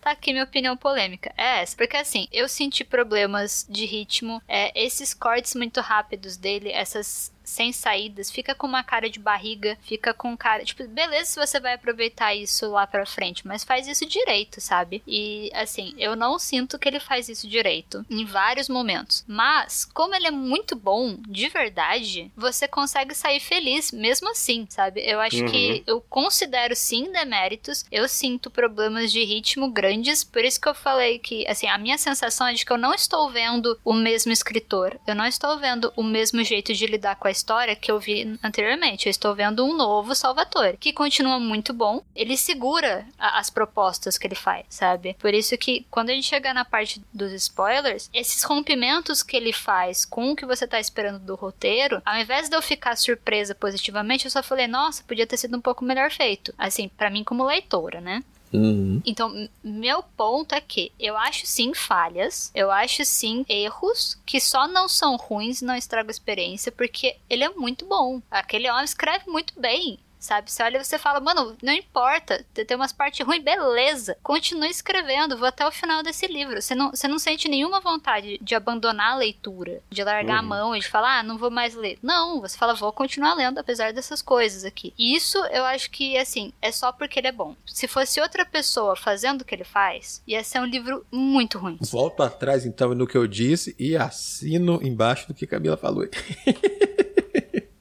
[0.00, 1.32] Tá aqui minha opinião polêmica.
[1.36, 1.76] É essa.
[1.76, 4.40] Porque assim, eu senti problemas de ritmo.
[4.46, 9.76] É, esses cortes muito rápidos dele, essas sem saídas, fica com uma cara de barriga,
[9.82, 10.64] fica com cara.
[10.64, 15.02] Tipo, beleza se você vai aproveitar isso lá pra frente, mas faz isso direito, sabe?
[15.06, 19.24] E assim, eu não sinto que ele faz isso direito em vários momentos.
[19.26, 25.00] Mas, como ele é muito bom, de verdade, você consegue sair feliz mesmo assim, sabe?
[25.04, 30.60] Eu acho que eu considero sim deméritos, eu sinto problemas de ritmo grandes, por isso
[30.60, 33.78] que eu falei que, assim, a minha sensação é de que eu não estou vendo
[33.84, 37.76] o mesmo escritor, eu não estou vendo o mesmo jeito de lidar com a história
[37.76, 39.06] que eu vi anteriormente.
[39.06, 42.02] Eu estou vendo um novo Salvatore, que continua muito bom.
[42.14, 45.14] Ele segura a- as propostas que ele faz, sabe?
[45.18, 49.52] Por isso que quando a gente chegar na parte dos spoilers, esses rompimentos que ele
[49.52, 53.54] faz com o que você tá esperando do roteiro, ao invés de eu ficar surpresa
[53.54, 56.52] positivamente, eu só falei, nossa, podia ter sido um pouco melhor feito.
[56.58, 58.22] Assim, pra mim como leitora, né?
[58.52, 59.02] Uhum.
[59.04, 64.66] Então, meu ponto é que eu acho sim falhas, eu acho sim erros que só
[64.66, 68.22] não são ruins e não estragam a experiência, porque ele é muito bom.
[68.30, 69.98] Aquele homem escreve muito bem.
[70.18, 70.50] Sabe?
[70.50, 74.16] Você olha e você fala, mano, não importa, tem umas partes ruins, beleza.
[74.22, 76.60] Continue escrevendo, vou até o final desse livro.
[76.60, 80.38] Você não, você não sente nenhuma vontade de abandonar a leitura, de largar uhum.
[80.38, 81.98] a mão e de falar, ah, não vou mais ler.
[82.02, 84.92] Não, você fala, vou continuar lendo apesar dessas coisas aqui.
[84.98, 87.54] E isso eu acho que, assim, é só porque ele é bom.
[87.66, 91.78] Se fosse outra pessoa fazendo o que ele faz, ia ser um livro muito ruim.
[91.80, 96.06] Volto atrás, então, no que eu disse e assino embaixo do que Camila falou.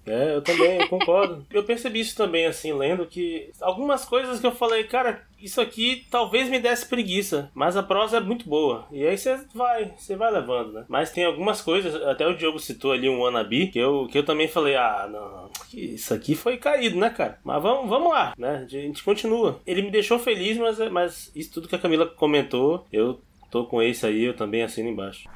[0.08, 1.46] É, eu também eu concordo.
[1.52, 6.06] Eu percebi isso também, assim, lendo, que algumas coisas que eu falei, cara, isso aqui
[6.10, 8.88] talvez me desse preguiça, mas a prosa é muito boa.
[8.91, 10.86] E aí você vai, você vai levando, né?
[10.88, 14.26] Mas tem algumas coisas, até o Diogo citou ali um wannabe, que eu, que eu
[14.26, 17.39] também falei, ah, não, isso aqui foi caído, né, cara?
[17.43, 18.63] Mas vamos, vamos lá, né?
[18.65, 19.60] A gente continua.
[19.65, 23.20] Ele me deixou feliz, mas, mas isso tudo que a Camila comentou, eu
[23.52, 25.28] tô com esse aí, eu também assino embaixo.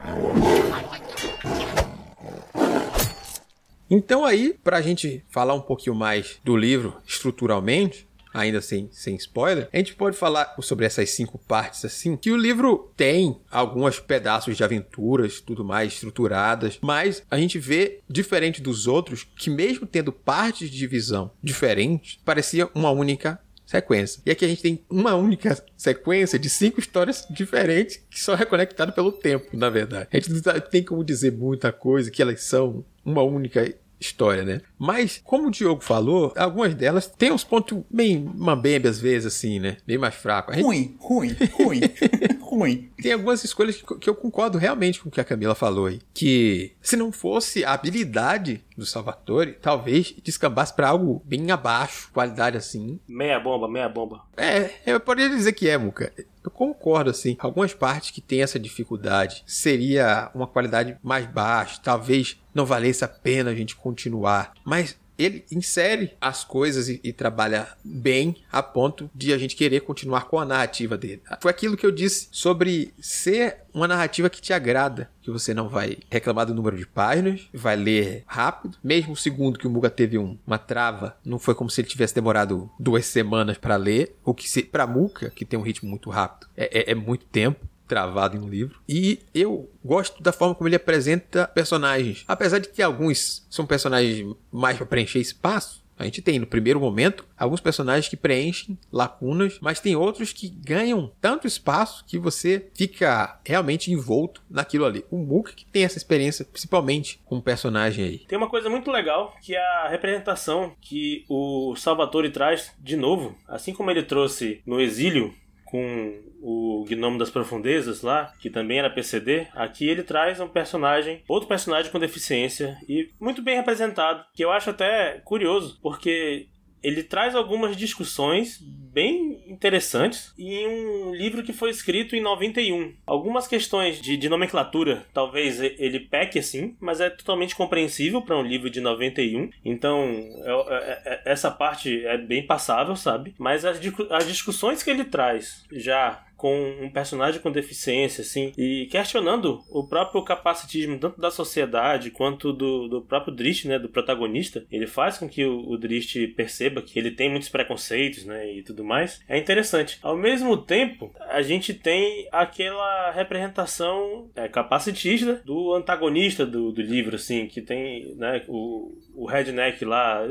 [3.93, 9.15] Então aí, para a gente falar um pouquinho mais do livro estruturalmente, ainda sem, sem
[9.17, 13.99] spoiler, a gente pode falar sobre essas cinco partes assim, que o livro tem alguns
[13.99, 19.86] pedaços de aventuras, tudo mais estruturadas, mas a gente vê, diferente dos outros, que mesmo
[19.86, 24.21] tendo partes de divisão diferentes, parecia uma única sequência.
[24.25, 28.93] E aqui a gente tem uma única sequência de cinco histórias diferentes que são reconectadas
[28.93, 30.10] pelo tempo, na verdade.
[30.12, 34.62] A gente não tem como dizer muita coisa, que elas são uma única história, né?
[34.78, 39.60] Mas, como o Diogo falou, algumas delas têm uns pontos bem mambembe às vezes, assim,
[39.60, 39.78] né?
[39.86, 40.56] Bem mais fracos.
[40.56, 40.66] Gente...
[40.66, 41.82] Ruim, ruim, ruim,
[42.58, 42.90] ruim.
[43.02, 46.00] Tem algumas escolhas que, que, eu concordo realmente com o que a Camila falou aí.
[46.14, 52.58] Que se não fosse a habilidade do Salvatore, talvez descambasse para algo bem abaixo, qualidade
[52.58, 53.00] assim.
[53.08, 54.22] Meia bomba, meia bomba.
[54.36, 56.12] É, eu poderia dizer que é, Muca.
[56.44, 57.36] Eu concordo, assim.
[57.40, 63.08] Algumas partes que tem essa dificuldade seria uma qualidade mais baixa, talvez não valesse a
[63.08, 64.54] pena a gente continuar.
[64.66, 69.82] Mas ele insere as coisas e, e, trabalha bem a ponto de a gente querer
[69.82, 71.22] continuar com a narrativa dele.
[71.40, 75.70] Foi aquilo que eu disse sobre ser uma narrativa que te agrada, que você não
[75.70, 78.78] vai reclamar do número de páginas, vai ler rápido.
[78.84, 81.88] Mesmo o segundo que o Muga teve um, uma trava, não foi como se ele
[81.88, 86.10] tivesse demorado duas semanas para ler, o que para Muka, que tem um ritmo muito
[86.10, 88.80] rápido, é, é, é muito tempo travado em um livro.
[88.88, 92.23] E eu gosto da forma como ele apresenta personagens.
[92.25, 96.80] Apesar de que alguns são personagens mais para preencher espaço, a gente tem no primeiro
[96.80, 102.69] momento alguns personagens que preenchem lacunas, mas tem outros que ganham tanto espaço que você
[102.73, 105.06] fica realmente envolto naquilo ali.
[105.12, 108.19] O Mook que tem essa experiência, principalmente com o personagem aí.
[108.19, 113.38] Tem uma coisa muito legal que é a representação que o Salvatore traz de novo,
[113.47, 115.34] assim como ele trouxe no exílio
[115.72, 121.24] com o Gnomo das Profundezas lá, que também era PCD, aqui ele traz um personagem,
[121.28, 126.48] outro personagem com deficiência e muito bem representado, que eu acho até curioso, porque
[126.84, 128.60] ele traz algumas discussões
[128.91, 132.94] bem interessantes em um livro que foi escrito em 91.
[133.06, 138.44] Algumas questões de, de nomenclatura, talvez ele peque assim, mas é totalmente compreensível para um
[138.44, 139.50] livro de 91.
[139.63, 140.04] Então,
[140.44, 143.34] é, é, é, essa parte é bem passável, sabe?
[143.38, 148.88] Mas as, as discussões que ele traz já com um personagem com deficiência, assim, e
[148.89, 154.65] questionando o próprio capacitismo tanto da sociedade quanto do, do próprio Drist, né, do protagonista.
[154.71, 158.63] Ele faz com que o, o Drist perceba que ele tem muitos preconceitos, né, e
[158.63, 159.21] tudo mais.
[159.30, 159.99] É interessante.
[160.01, 167.17] Ao mesmo tempo, a gente tem aquela representação é, capacitista do antagonista do, do livro,
[167.17, 170.23] assim, que tem, né, o, o redneck lá,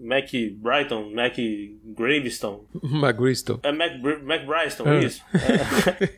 [0.00, 1.36] Mac Brighton, Mac
[1.84, 2.60] Gravestone.
[2.82, 3.60] McGriston.
[3.62, 5.04] É Mac, Mac Bryston, é.
[5.04, 5.22] isso.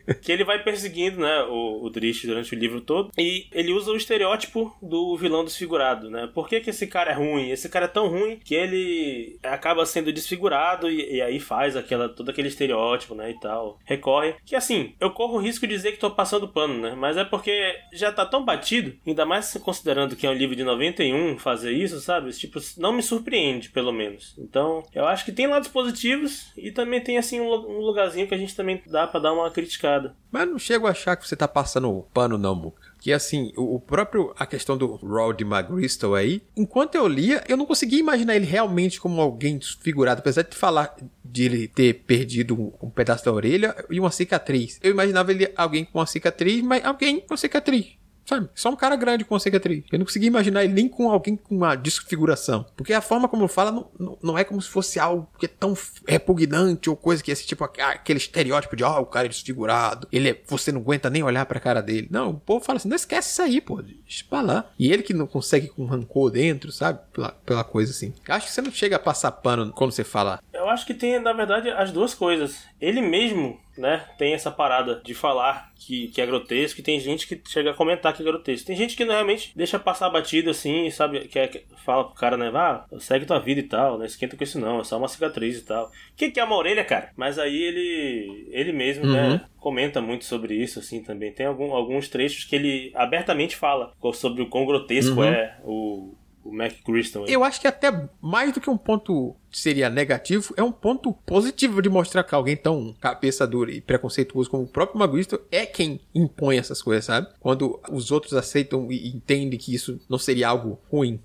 [0.07, 0.15] É.
[0.15, 3.11] que ele vai perseguindo, né, o, o Drift durante o livro todo.
[3.17, 6.29] E ele usa o estereótipo do vilão desfigurado, né?
[6.33, 7.51] Por que, que esse cara é ruim?
[7.51, 12.09] Esse cara é tão ruim que ele acaba sendo desfigurado e, e aí faz aquela,
[12.09, 13.79] todo aquele estereótipo, né, e tal.
[13.85, 14.35] Recorre.
[14.45, 16.95] Que assim, eu corro o risco de dizer que tô passando pano, né?
[16.97, 20.65] Mas é porque já tá tão batido, ainda mais considerando que é um livro de
[20.65, 22.31] 91 fazer isso, sabe?
[22.33, 24.35] Tipo, não me surpreende pelo menos.
[24.39, 28.39] Então, eu acho que tem lados positivos e também tem, assim, um lugarzinho que a
[28.39, 30.15] gente também dá para dar uma criticada.
[30.31, 33.81] Mas não chego a achar que você tá passando pano, não, Muca que assim, o
[33.81, 38.47] próprio a questão do Rod McGristle aí, enquanto eu lia, eu não conseguia imaginar ele
[38.47, 43.75] realmente como alguém desfigurado, apesar de falar de ele ter perdido um pedaço da orelha
[43.91, 44.79] e uma cicatriz.
[44.81, 48.02] Eu imaginava ele alguém com uma cicatriz, mas alguém com cicatriz.
[48.25, 48.49] Sabe?
[48.55, 49.85] Só um cara grande uma cicatriz.
[49.91, 52.65] Eu não conseguia imaginar ele nem com alguém com uma desfiguração.
[52.77, 55.49] Porque a forma como fala não, não, não é como se fosse algo que é
[55.49, 55.75] tão
[56.07, 59.29] repugnante ou coisa que é esse tipo, aquele estereótipo de, ó, oh, o cara é
[59.29, 60.07] desfigurado.
[60.13, 62.09] Ele é, você não aguenta nem olhar pra cara dele.
[62.11, 63.83] Não, o povo fala assim, não esquece isso aí, pô.
[63.83, 64.71] Deixa pra lá.
[64.79, 67.01] E ele que não consegue com rancor dentro, sabe?
[67.13, 68.13] Pela, pela coisa assim.
[68.29, 70.41] Acho que você não chega a passar pano quando você fala.
[70.53, 72.65] Eu acho que tem, na verdade, as duas coisas.
[72.81, 77.27] Ele mesmo né, tem essa parada de falar que, que é grotesco e tem gente
[77.27, 78.67] que chega a comentar que é grotesco.
[78.67, 82.37] Tem gente que realmente deixa passar batido assim, sabe, que, é, que fala pro cara,
[82.37, 85.09] né, vá, segue tua vida e tal, não esquenta com isso não, é só uma
[85.09, 85.87] cicatriz e tal.
[85.87, 87.11] O que, que é uma orelha, cara?
[87.17, 89.31] Mas aí ele ele mesmo, né, uhum.
[89.31, 91.33] né, comenta muito sobre isso, assim, também.
[91.33, 95.25] Tem algum, alguns trechos que ele abertamente fala sobre o quão grotesco uhum.
[95.25, 96.15] é o,
[96.45, 97.25] o Mac Christian.
[97.27, 101.81] Eu acho que até mais do que um ponto seria negativo, é um ponto positivo
[101.81, 106.01] de mostrar que alguém tão cabeça dura e preconceituoso como o próprio Maguisto é quem
[106.15, 107.29] impõe essas coisas, sabe?
[107.41, 111.21] Quando os outros aceitam e entendem que isso não seria algo ruim.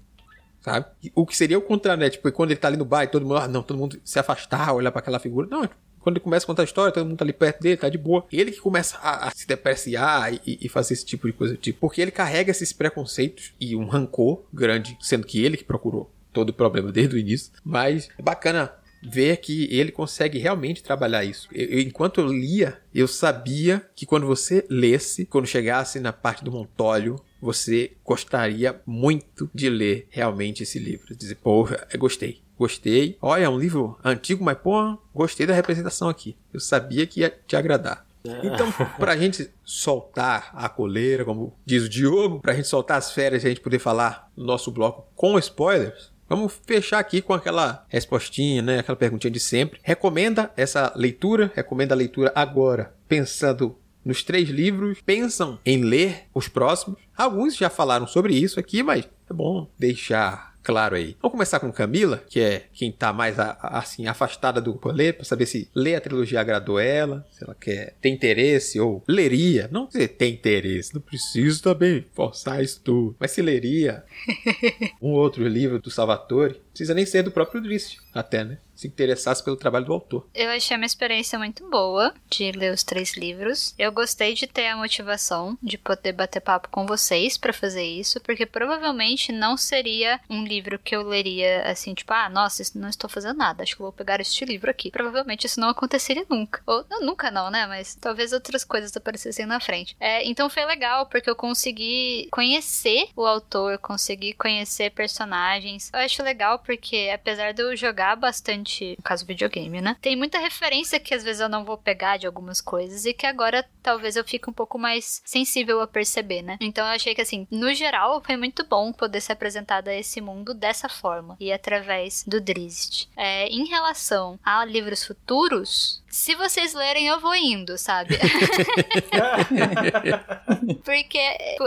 [0.62, 0.86] Sabe?
[1.16, 2.10] O que seria o contrário, né?
[2.10, 4.20] Tipo, quando ele tá ali no bar e todo mundo, ah, não, todo mundo se
[4.20, 5.48] afastar, olhar para aquela figura.
[5.50, 5.70] Não,
[6.08, 7.98] quando ele começa a contar a história, todo mundo tá ali perto dele, tá de
[7.98, 8.26] boa.
[8.32, 11.58] Ele que começa a, a se depreciar e, e, fazer esse tipo de coisa.
[11.58, 16.10] Tipo, porque ele carrega esses preconceitos e um rancor grande, sendo que ele que procurou
[16.32, 17.52] todo o problema desde o início.
[17.62, 18.72] Mas é bacana
[19.04, 21.50] ver que ele consegue realmente trabalhar isso.
[21.52, 26.54] Eu, enquanto eu lia, eu sabia que quando você lesse, quando chegasse na parte do
[26.54, 31.16] Montólio, você gostaria muito de ler realmente esse livro.
[31.16, 32.42] Dizer, porra, eu gostei.
[32.58, 33.18] Gostei.
[33.22, 36.36] Olha, é um livro antigo, mas pô, gostei da representação aqui.
[36.52, 38.06] Eu sabia que ia te agradar.
[38.26, 38.48] É.
[38.48, 43.44] Então, pra gente soltar a coleira, como diz o Diogo, pra gente soltar as férias
[43.44, 47.86] e a gente poder falar no nosso bloco com spoilers, Vamos fechar aqui com aquela
[47.88, 48.80] respostinha, né?
[48.80, 49.80] Aquela perguntinha de sempre.
[49.82, 51.50] Recomenda essa leitura?
[51.56, 57.00] Recomenda a leitura agora, pensando nos três livros, pensam em ler os próximos.
[57.18, 61.16] Alguns já falaram sobre isso aqui, mas é bom deixar claro aí.
[61.22, 65.46] Vamos começar com Camila, que é quem tá mais assim afastada do rolê, para saber
[65.46, 69.70] se ler a trilogia agradou ela, se ela quer tem interesse ou leria.
[69.72, 74.04] Não dizer tem interesse, não preciso também forçar isso tudo, mas se leria
[75.02, 78.60] um outro livro do Salvatore, precisa nem ser do próprio Drist, até, né?
[78.78, 80.28] se interessasse pelo trabalho do autor.
[80.34, 83.74] Eu achei uma experiência muito boa de ler os três livros.
[83.78, 88.22] Eu gostei de ter a motivação de poder bater papo com vocês para fazer isso,
[88.22, 93.10] porque provavelmente não seria um livro que eu leria assim, tipo, ah, nossa, não estou
[93.10, 94.92] fazendo nada, acho que vou pegar este livro aqui.
[94.92, 96.62] Provavelmente isso não aconteceria nunca.
[96.68, 97.66] Ou não, nunca não, né?
[97.66, 99.96] Mas talvez outras coisas aparecessem na frente.
[100.00, 105.90] É, então foi legal, porque eu consegui conhecer o autor, consegui conhecer personagens.
[105.92, 109.96] Eu acho legal porque, apesar de eu jogar bastante no caso videogame, né?
[110.02, 113.26] Tem muita referência que às vezes eu não vou pegar de algumas coisas e que
[113.26, 116.58] agora talvez eu fique um pouco mais sensível a perceber, né?
[116.60, 120.20] Então eu achei que assim, no geral, foi muito bom poder ser apresentado a esse
[120.20, 123.08] mundo dessa forma e através do Drizzt.
[123.16, 128.18] É, em relação a livros futuros, se vocês lerem, eu vou indo, sabe?
[130.84, 131.20] Porque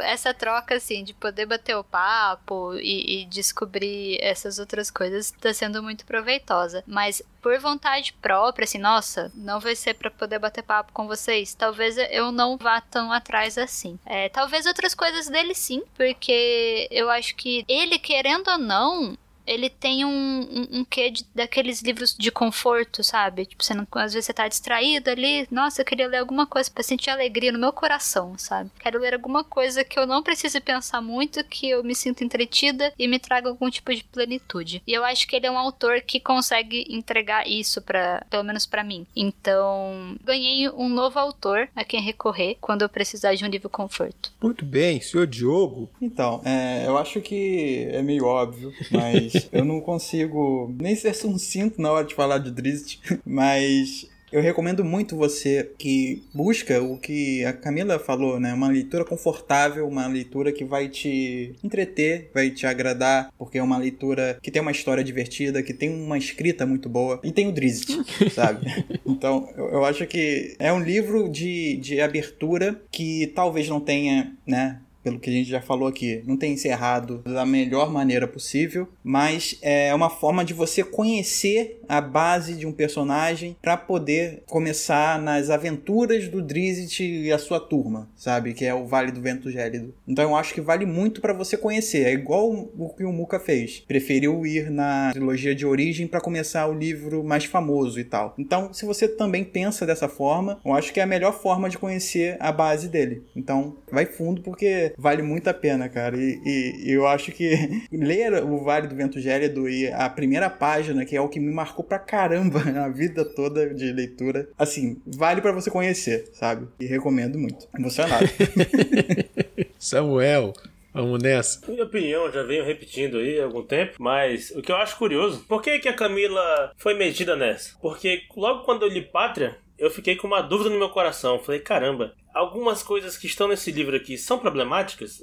[0.03, 5.55] essa troca, assim, de poder bater o papo e, e, descobrir essas outras coisas tá
[5.55, 6.82] sendo muito proveitosa.
[6.84, 11.55] Mas por vontade própria, assim, nossa, não vai ser para poder bater papo com vocês,
[11.55, 14.01] talvez eu não vá tão atrás assim.
[14.05, 19.16] É, talvez outras coisas dele sim, porque eu acho que ele, querendo ou não,
[19.51, 23.46] ele tem um, um, um quê de, daqueles livros de conforto, sabe?
[23.46, 26.70] Tipo, você não, às vezes você tá distraído ali, nossa, eu queria ler alguma coisa
[26.70, 28.70] para sentir alegria no meu coração, sabe?
[28.78, 32.92] Quero ler alguma coisa que eu não precise pensar muito, que eu me sinta entretida
[32.96, 34.82] e me traga algum tipo de plenitude.
[34.86, 38.66] E eu acho que ele é um autor que consegue entregar isso para, pelo menos
[38.66, 39.05] para mim.
[39.16, 44.32] Então, ganhei um novo autor a quem recorrer quando eu precisar de um livro conforto.
[44.40, 45.90] Muito bem, senhor Diogo.
[46.01, 51.80] Então, é, eu acho que é meio óbvio, mas eu não consigo nem ser sucinto
[51.80, 57.45] na hora de falar de Drizzt, mas eu recomendo muito você que busca o que
[57.45, 58.55] a Camila falou, né?
[58.55, 63.76] Uma leitura confortável, uma leitura que vai te entreter, vai te agradar, porque é uma
[63.76, 67.53] leitura que tem uma história divertida, que tem uma escrita muito boa e tem o
[67.53, 67.91] Drizzt,
[68.32, 68.66] sabe?
[69.05, 74.80] Então, eu acho que é um livro de, de abertura que talvez não tenha, né?
[75.03, 79.59] Pelo que a gente já falou aqui, não tem encerrado da melhor maneira possível, mas
[79.62, 85.51] é uma forma de você conhecer a base de um personagem para poder começar nas
[85.51, 88.55] aventuras do Drizzt e a sua turma, sabe?
[88.55, 89.94] Que é o Vale do Vento Gélido.
[90.07, 92.07] Então eu acho que vale muito para você conhecer.
[92.07, 93.80] É igual o que o Muka fez.
[93.80, 98.34] Preferiu ir na trilogia de origem para começar o livro mais famoso e tal.
[98.38, 101.78] Então, se você também pensa dessa forma, eu acho que é a melhor forma de
[101.78, 103.24] conhecer a base dele.
[103.34, 106.16] Então, vai fundo porque porque vale muito a pena, cara.
[106.16, 107.51] E, e- eu acho que
[107.93, 111.53] ler o Vale do Vento Gélido e a primeira página, que é o que me
[111.53, 116.66] marcou pra caramba a vida toda de leitura, assim, vale pra você conhecer, sabe?
[116.80, 117.66] E recomendo muito.
[117.76, 118.26] Emocionado.
[119.78, 120.53] Samuel,
[120.93, 121.61] vamos nessa.
[121.70, 125.45] Minha opinião, já venho repetindo aí há algum tempo, mas o que eu acho curioso,
[125.49, 127.76] por que, que a Camila foi metida nessa?
[127.80, 131.39] Porque logo quando eu li Pátria, eu fiquei com uma dúvida no meu coração.
[131.39, 135.20] Falei, caramba, algumas coisas que estão nesse livro aqui são problemáticas?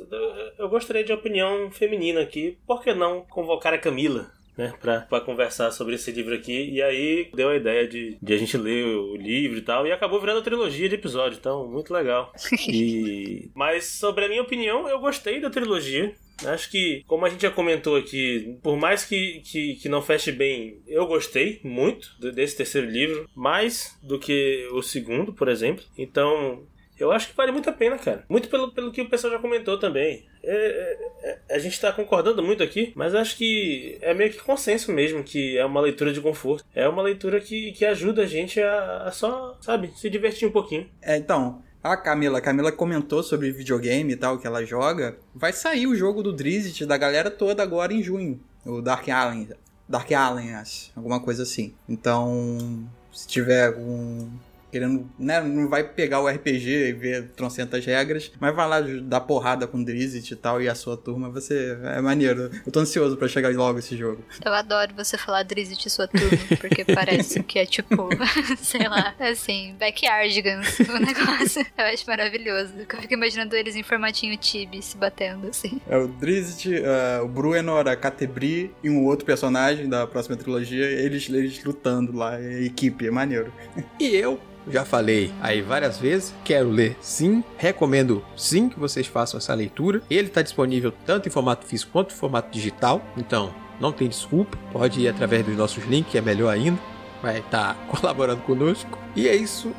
[0.58, 2.58] Eu- gostaria de opinião feminina aqui.
[2.68, 4.32] Por que não convocar a Camila?
[4.58, 6.72] Né, pra, pra conversar sobre esse livro aqui.
[6.72, 9.86] E aí deu a ideia de, de a gente ler o livro e tal.
[9.86, 11.38] E acabou virando trilogia de episódio.
[11.40, 12.34] Então, muito legal.
[12.68, 13.50] E...
[13.56, 16.14] Mas sobre a minha opinião, eu gostei da trilogia.
[16.46, 20.32] Acho que, como a gente já comentou aqui, por mais que, que, que não feche
[20.32, 25.84] bem, eu gostei muito de- desse terceiro livro, mais do que o segundo, por exemplo.
[25.98, 26.64] Então,
[27.00, 28.24] eu acho que vale muito a pena, cara.
[28.30, 30.26] Muito pelo, pelo que o pessoal já comentou também.
[30.50, 34.42] É, é, é, a gente tá concordando muito aqui, mas acho que é meio que
[34.42, 36.64] consenso mesmo que é uma leitura de conforto.
[36.74, 40.52] É uma leitura que, que ajuda a gente a, a só, sabe, se divertir um
[40.52, 40.90] pouquinho.
[41.02, 45.18] É, então, a Camila, a Camila comentou sobre videogame e tal que ela joga.
[45.36, 48.40] Vai sair o jogo do Drizzt da galera toda agora em junho.
[48.66, 49.50] O Dark Allen.
[49.88, 50.92] Dark Allen, acho.
[50.96, 51.74] Alguma coisa assim.
[51.88, 54.30] Então, se tiver um.
[54.72, 55.42] Querendo, né?
[55.42, 59.78] Não vai pegar o RPG e ver trocentas regras, mas vai lá dar porrada com
[59.78, 61.78] o Drizzt e tal e a sua turma, você.
[61.84, 62.52] É maneiro.
[62.66, 64.24] Eu tô ansioso pra chegar logo esse jogo.
[64.44, 68.10] Eu adoro você falar Drizzt e sua turma, porque parece que é tipo,
[68.60, 71.66] sei lá, assim, backyardigans o negócio.
[71.78, 72.74] Eu acho maravilhoso.
[72.78, 75.80] Eu fico imaginando eles em formatinho Tibi se batendo, assim.
[75.88, 80.86] É o Drizzt, eh, o Bruenor, a Catebri e um outro personagem da próxima trilogia,
[80.86, 83.54] eles, eles lutando lá, é equipe, é maneiro.
[84.00, 84.40] E eu
[84.70, 90.02] já falei aí várias vezes, quero ler sim, recomendo sim que vocês façam essa leitura.
[90.10, 94.58] Ele está disponível tanto em formato físico quanto em formato digital, então não tem desculpa,
[94.72, 96.80] pode ir através dos nossos links, é melhor ainda,
[97.22, 98.98] vai estar colaborando conosco.
[99.16, 99.74] E é isso,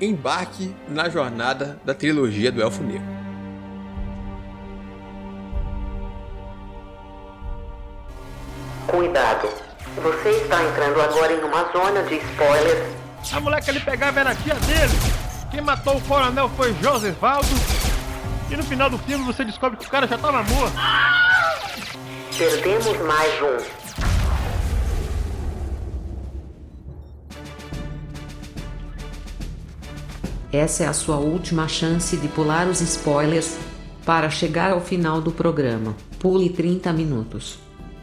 [0.00, 3.18] embarque na jornada da trilogia do Elfo Negro.
[8.86, 9.48] Cuidado.
[10.02, 12.97] Você está entrando agora em uma zona de spoilers.
[13.30, 14.92] A mulher que ele pegava era a tia dele.
[15.50, 17.48] Quem matou o coronel foi Josevaldo.
[18.50, 20.74] E no final do filme você descobre que o cara já tava morto.
[22.36, 23.78] Perdemos mais um.
[30.50, 33.58] Essa é a sua última chance de pular os spoilers
[34.06, 35.94] para chegar ao final do programa.
[36.18, 37.58] Pule 30 minutos.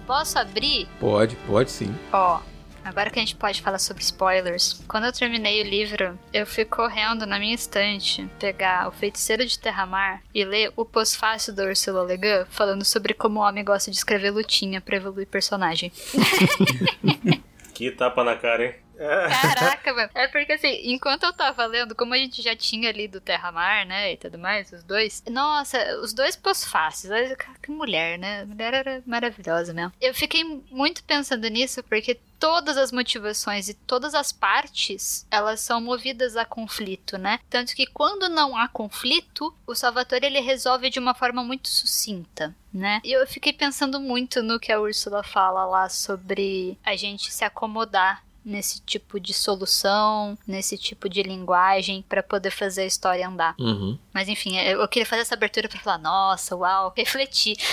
[0.05, 0.87] Posso abrir?
[0.99, 1.95] Pode, pode sim.
[2.13, 2.39] Ó,
[2.85, 6.63] agora que a gente pode falar sobre spoilers, quando eu terminei o livro, eu fui
[6.63, 12.03] correndo na minha estante pegar O Feiticeiro de Terramar e ler o pós-fácil da Ursula
[12.03, 15.91] Le Guin falando sobre como o homem gosta de escrever lutinha pra evoluir personagem.
[17.75, 18.75] Que tapa na cara, hein?
[18.97, 20.09] Caraca, mano.
[20.13, 23.85] É porque assim, enquanto eu tava lendo, como a gente já tinha lido Terra Mar,
[23.85, 25.23] né, e tudo mais, os dois.
[25.29, 27.35] Nossa, os dois pós-fáceis.
[27.61, 28.41] Que mulher, né?
[28.41, 29.91] A mulher era maravilhosa mesmo.
[29.99, 35.81] Eu fiquei muito pensando nisso porque todas as motivações e todas as partes, elas são
[35.81, 37.39] movidas a conflito, né?
[37.49, 42.55] Tanto que quando não há conflito, o Salvatore ele resolve de uma forma muito sucinta.
[42.73, 42.99] Né?
[43.05, 47.45] E eu fiquei pensando muito no que a Úrsula fala lá sobre a gente se
[47.45, 53.55] acomodar nesse tipo de solução, nesse tipo de linguagem para poder fazer a história andar.
[53.59, 53.97] Uhum.
[54.13, 57.57] Mas enfim, eu eu queria fazer essa abertura para falar, nossa, uau, refletir.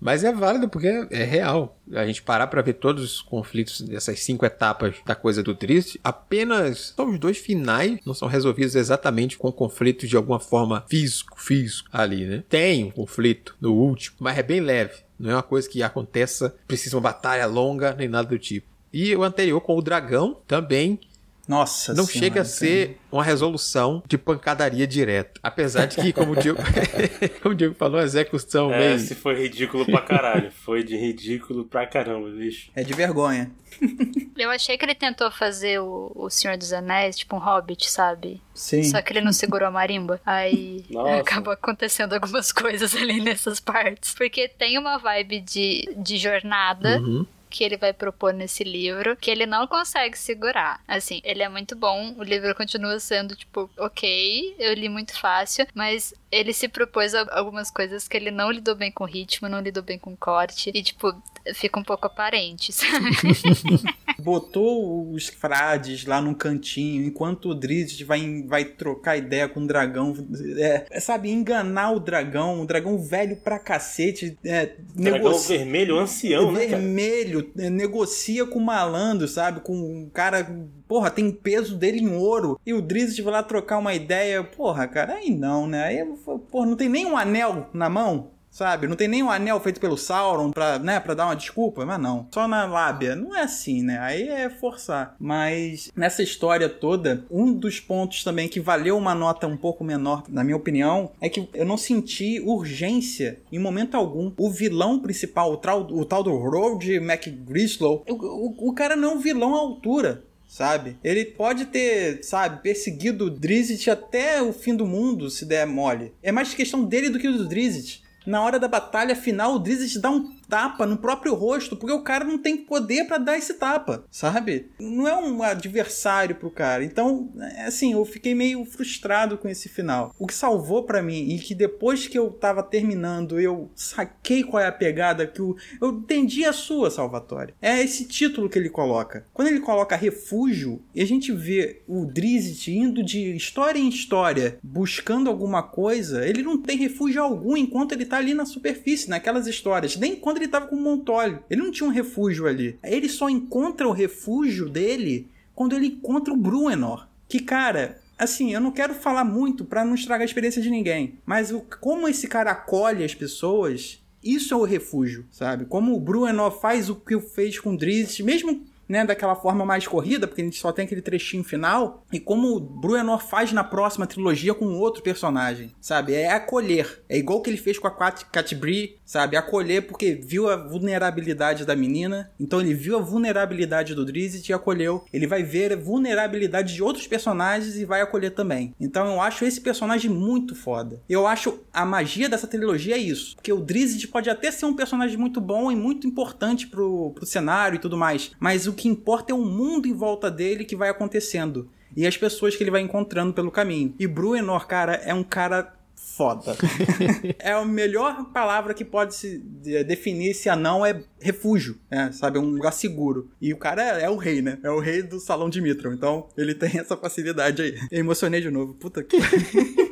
[0.00, 1.78] Mas é válido porque é real.
[1.92, 6.00] A gente parar pra ver todos os conflitos dessas cinco etapas da coisa do triste,
[6.02, 11.40] apenas são os dois finais, não são resolvidos exatamente com conflitos de alguma forma físico,
[11.40, 12.42] físico ali, né?
[12.48, 15.03] Tem um conflito no último, mas é bem leve.
[15.18, 18.66] Não é uma coisa que aconteça, precisa uma batalha longa, nem nada do tipo.
[18.92, 21.00] E o anterior com o dragão também
[21.46, 25.40] Nossa não senhora, chega a ser uma resolução de pancadaria direta.
[25.42, 26.58] Apesar de que, como o Diego,
[27.42, 28.98] como o Diego falou, a execução É, meio...
[28.98, 30.50] se foi ridículo pra caralho.
[30.50, 32.70] Foi de ridículo pra caramba, bicho.
[32.74, 33.50] É de vergonha.
[34.36, 38.40] eu achei que ele tentou fazer o, o Senhor dos Anéis, tipo um hobbit, sabe?
[38.54, 38.82] Sim.
[38.84, 40.20] Só que ele não segurou a marimba.
[40.24, 41.20] Aí Nossa.
[41.20, 44.14] acabou acontecendo algumas coisas ali nessas partes.
[44.14, 46.98] Porque tem uma vibe de, de jornada.
[47.00, 47.26] Uhum.
[47.54, 50.80] Que ele vai propor nesse livro, que ele não consegue segurar.
[50.88, 55.64] Assim, ele é muito bom, o livro continua sendo, tipo, ok, eu li muito fácil,
[55.72, 59.84] mas ele se propôs algumas coisas que ele não lidou bem com ritmo, não lidou
[59.84, 61.14] bem com corte, e, tipo,
[61.54, 63.10] fica um pouco aparente, sabe?
[64.18, 69.66] botou os frades lá num cantinho, enquanto o Drizzt vai, vai trocar ideia com o
[69.66, 70.14] dragão.
[70.56, 74.36] É, sabe, enganar o dragão, o dragão velho pra cacete.
[74.44, 76.76] É, dragão negocia, vermelho, ancião, vermelho, né?
[76.78, 79.60] Vermelho, é, negocia com malandro, sabe?
[79.60, 80.46] Com um cara
[80.86, 82.58] porra, tem peso dele em ouro.
[82.64, 84.42] E o Drizzt vai lá trocar uma ideia.
[84.44, 85.84] Porra, cara, aí não, né?
[85.84, 86.04] Aí,
[86.50, 88.86] porra, não tem nem um anel na mão sabe?
[88.86, 92.28] Não tem nenhum anel feito pelo Sauron pra, né, pra dar uma desculpa, mas não.
[92.32, 93.16] Só na lábia.
[93.16, 93.98] Não é assim, né?
[93.98, 95.16] Aí é forçar.
[95.18, 100.22] Mas nessa história toda, um dos pontos também que valeu uma nota um pouco menor,
[100.28, 104.32] na minha opinião, é que eu não senti urgência em momento algum.
[104.38, 109.10] O vilão principal, o, tal, o tal do Road McGrislow, o, o, o cara não
[109.10, 110.96] é um vilão à altura sabe?
[111.02, 116.12] Ele pode ter, sabe, perseguido o Drizzt até o fim do mundo, se der mole.
[116.22, 120.00] É mais questão dele do que do Drizzt na hora da batalha final, o Drizzt
[120.00, 123.54] dá um tapa no próprio rosto, porque o cara não tem poder para dar esse
[123.54, 124.68] tapa, sabe?
[124.78, 126.84] Não é um adversário pro cara.
[126.84, 130.14] Então, é assim, eu fiquei meio frustrado com esse final.
[130.16, 134.62] O que salvou para mim e que depois que eu tava terminando, eu saquei qual
[134.62, 137.54] é a pegada que eu, eu entendi a sua, Salvatore.
[137.60, 139.26] É esse título que ele coloca.
[139.34, 144.56] Quando ele coloca refúgio, e a gente vê o Drizzt indo de história em história,
[144.62, 149.48] buscando alguma coisa, ele não tem refúgio algum enquanto ele tá ali na superfície, naquelas
[149.48, 149.96] histórias.
[149.96, 151.40] Nem quando ele tava com o Montolio.
[151.50, 152.78] Ele não tinha um refúgio ali.
[152.82, 157.06] Ele só encontra o refúgio dele quando ele encontra o Bruenor.
[157.28, 161.18] Que, cara, assim, eu não quero falar muito para não estragar a experiência de ninguém.
[161.24, 165.64] Mas o, como esse cara acolhe as pessoas, isso é o refúgio, sabe?
[165.66, 169.86] Como o Bruenor faz o que fez com o Drizzt, mesmo né, daquela forma mais
[169.86, 173.64] corrida, porque a gente só tem aquele trechinho final, e como o Bruenor faz na
[173.64, 176.14] próxima trilogia com outro personagem, sabe?
[176.14, 177.02] É acolher.
[177.08, 179.36] É igual que ele fez com a Cat Bree, sabe?
[179.36, 184.52] Acolher porque viu a vulnerabilidade da menina, então ele viu a vulnerabilidade do Drizzt e
[184.52, 185.04] acolheu.
[185.12, 188.74] Ele vai ver a vulnerabilidade de outros personagens e vai acolher também.
[188.80, 191.00] Então eu acho esse personagem muito foda.
[191.08, 194.74] Eu acho a magia dessa trilogia é isso, porque o Drizzt pode até ser um
[194.74, 198.88] personagem muito bom e muito importante pro, pro cenário e tudo mais, mas o que
[198.88, 201.68] importa é o mundo em volta dele que vai acontecendo.
[201.96, 203.94] E as pessoas que ele vai encontrando pelo caminho.
[203.98, 206.56] E Bruenor, cara, é um cara foda.
[207.38, 212.10] é a melhor palavra que pode se definir esse anão é refúgio, né?
[212.12, 212.38] sabe?
[212.38, 213.30] É um lugar seguro.
[213.40, 214.58] E o cara é, é, o rei, né?
[214.62, 215.92] É o rei do salão de Mitron.
[215.92, 217.78] Então ele tem essa facilidade aí.
[217.90, 218.74] Eu emocionei de novo.
[218.74, 219.16] Puta que.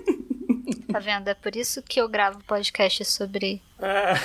[0.93, 1.29] Tá vendo?
[1.29, 3.61] É por isso que eu gravo podcast sobre,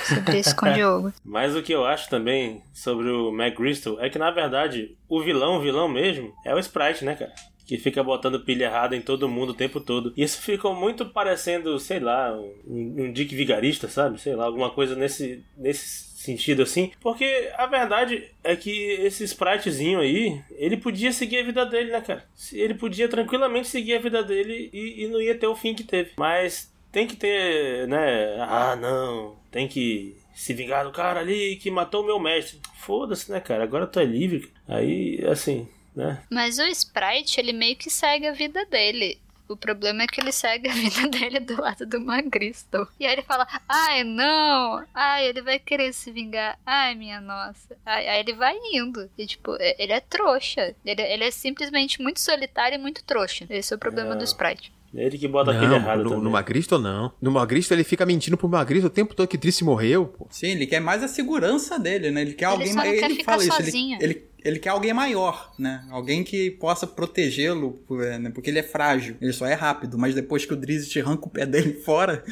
[0.06, 1.12] sobre isso com o Diogo.
[1.24, 5.56] Mas o que eu acho também sobre o McGristle é que, na verdade, o vilão,
[5.56, 7.32] o vilão mesmo, é o Sprite, né, cara?
[7.68, 10.14] que fica botando pilha errada em todo mundo o tempo todo.
[10.16, 14.18] E isso ficou muito parecendo, sei lá, um, um Dick Vigarista, sabe?
[14.18, 20.00] Sei lá, alguma coisa nesse, nesse sentido assim, porque a verdade é que esse spritezinho
[20.00, 22.24] aí, ele podia seguir a vida dele, né, cara?
[22.52, 25.84] Ele podia tranquilamente seguir a vida dele e, e não ia ter o fim que
[25.84, 26.12] teve.
[26.18, 28.36] Mas tem que ter, né?
[28.40, 32.60] Ah, não, tem que se vingar do cara ali que matou o meu mestre.
[32.76, 33.64] Foda-se, né, cara?
[33.64, 34.52] Agora tu é livre.
[34.68, 36.22] Aí, assim, né?
[36.30, 39.18] Mas o Sprite, ele meio que segue a vida dele.
[39.48, 42.86] O problema é que ele segue a vida dele do lado do Magristo.
[43.00, 44.84] E aí ele fala: Ai, não!
[44.94, 46.58] Ai, ele vai querer se vingar.
[46.66, 47.76] Ai, minha nossa.
[47.84, 49.08] Ai, aí ele vai indo.
[49.16, 50.74] E, tipo, ele é trouxa.
[50.84, 53.46] Ele, ele é simplesmente muito solitário e muito trouxa.
[53.48, 54.16] Esse é o problema é.
[54.16, 54.72] do Sprite.
[54.94, 56.24] É ele que bota aquele errado no, também.
[56.24, 57.12] No Magristo não.
[57.20, 60.26] No Magristo ele fica mentindo pro Magristo o tempo todo que Trice morreu, pô.
[60.30, 62.22] Sim, ele quer mais a segurança dele, né?
[62.22, 63.02] Ele quer ele alguém mais.
[63.02, 63.96] Ele fala sozinho.
[63.96, 64.04] isso.
[64.04, 65.84] Ele, ele, ele quer alguém maior, né?
[65.90, 67.80] Alguém que possa protegê-lo,
[68.20, 68.30] né?
[68.30, 69.16] porque ele é frágil.
[69.20, 72.24] Ele só é rápido, mas depois que o Drizzt arranca o pé dele fora,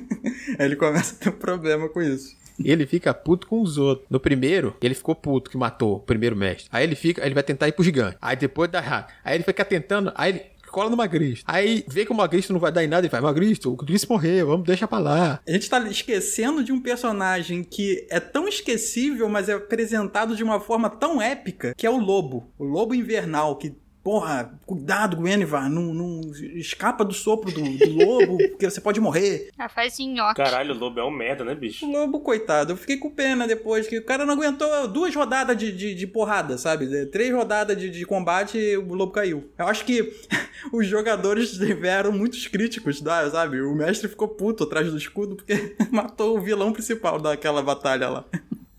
[0.58, 2.36] ele começa a ter um problema com isso.
[2.62, 4.06] Ele fica puto com os outros.
[4.08, 6.68] No primeiro, ele ficou puto que matou o primeiro mestre.
[6.72, 8.16] Aí ele fica, ele vai tentar ir pro gigante.
[8.20, 9.12] Aí depois dá errado.
[9.22, 10.42] Aí ele fica tentando, aí ele
[10.76, 11.42] cola no Magristo.
[11.48, 14.04] Aí vê que o Magristo não vai dar em nada e faz, Magristo, o Chris
[14.04, 15.40] morreu, vamos deixar pra lá.
[15.48, 20.44] A gente tá esquecendo de um personagem que é tão esquecível, mas é apresentado de
[20.44, 22.52] uma forma tão épica, que é o Lobo.
[22.58, 23.74] O Lobo Invernal, que
[24.06, 26.20] porra, cuidado, Guinevere, não, não
[26.54, 29.50] escapa do sopro do, do lobo, porque você pode morrer.
[29.58, 30.36] Ah, faz nhoque.
[30.36, 31.84] Caralho, o lobo é um merda, né, bicho?
[31.84, 35.56] O lobo, coitado, eu fiquei com pena depois, que o cara não aguentou duas rodadas
[35.56, 37.06] de, de, de porrada, sabe?
[37.06, 39.50] Três rodadas de, de combate e o lobo caiu.
[39.58, 40.14] Eu acho que
[40.72, 43.02] os jogadores tiveram muitos críticos,
[43.32, 43.60] sabe?
[43.60, 48.24] O mestre ficou puto atrás do escudo porque matou o vilão principal daquela batalha lá.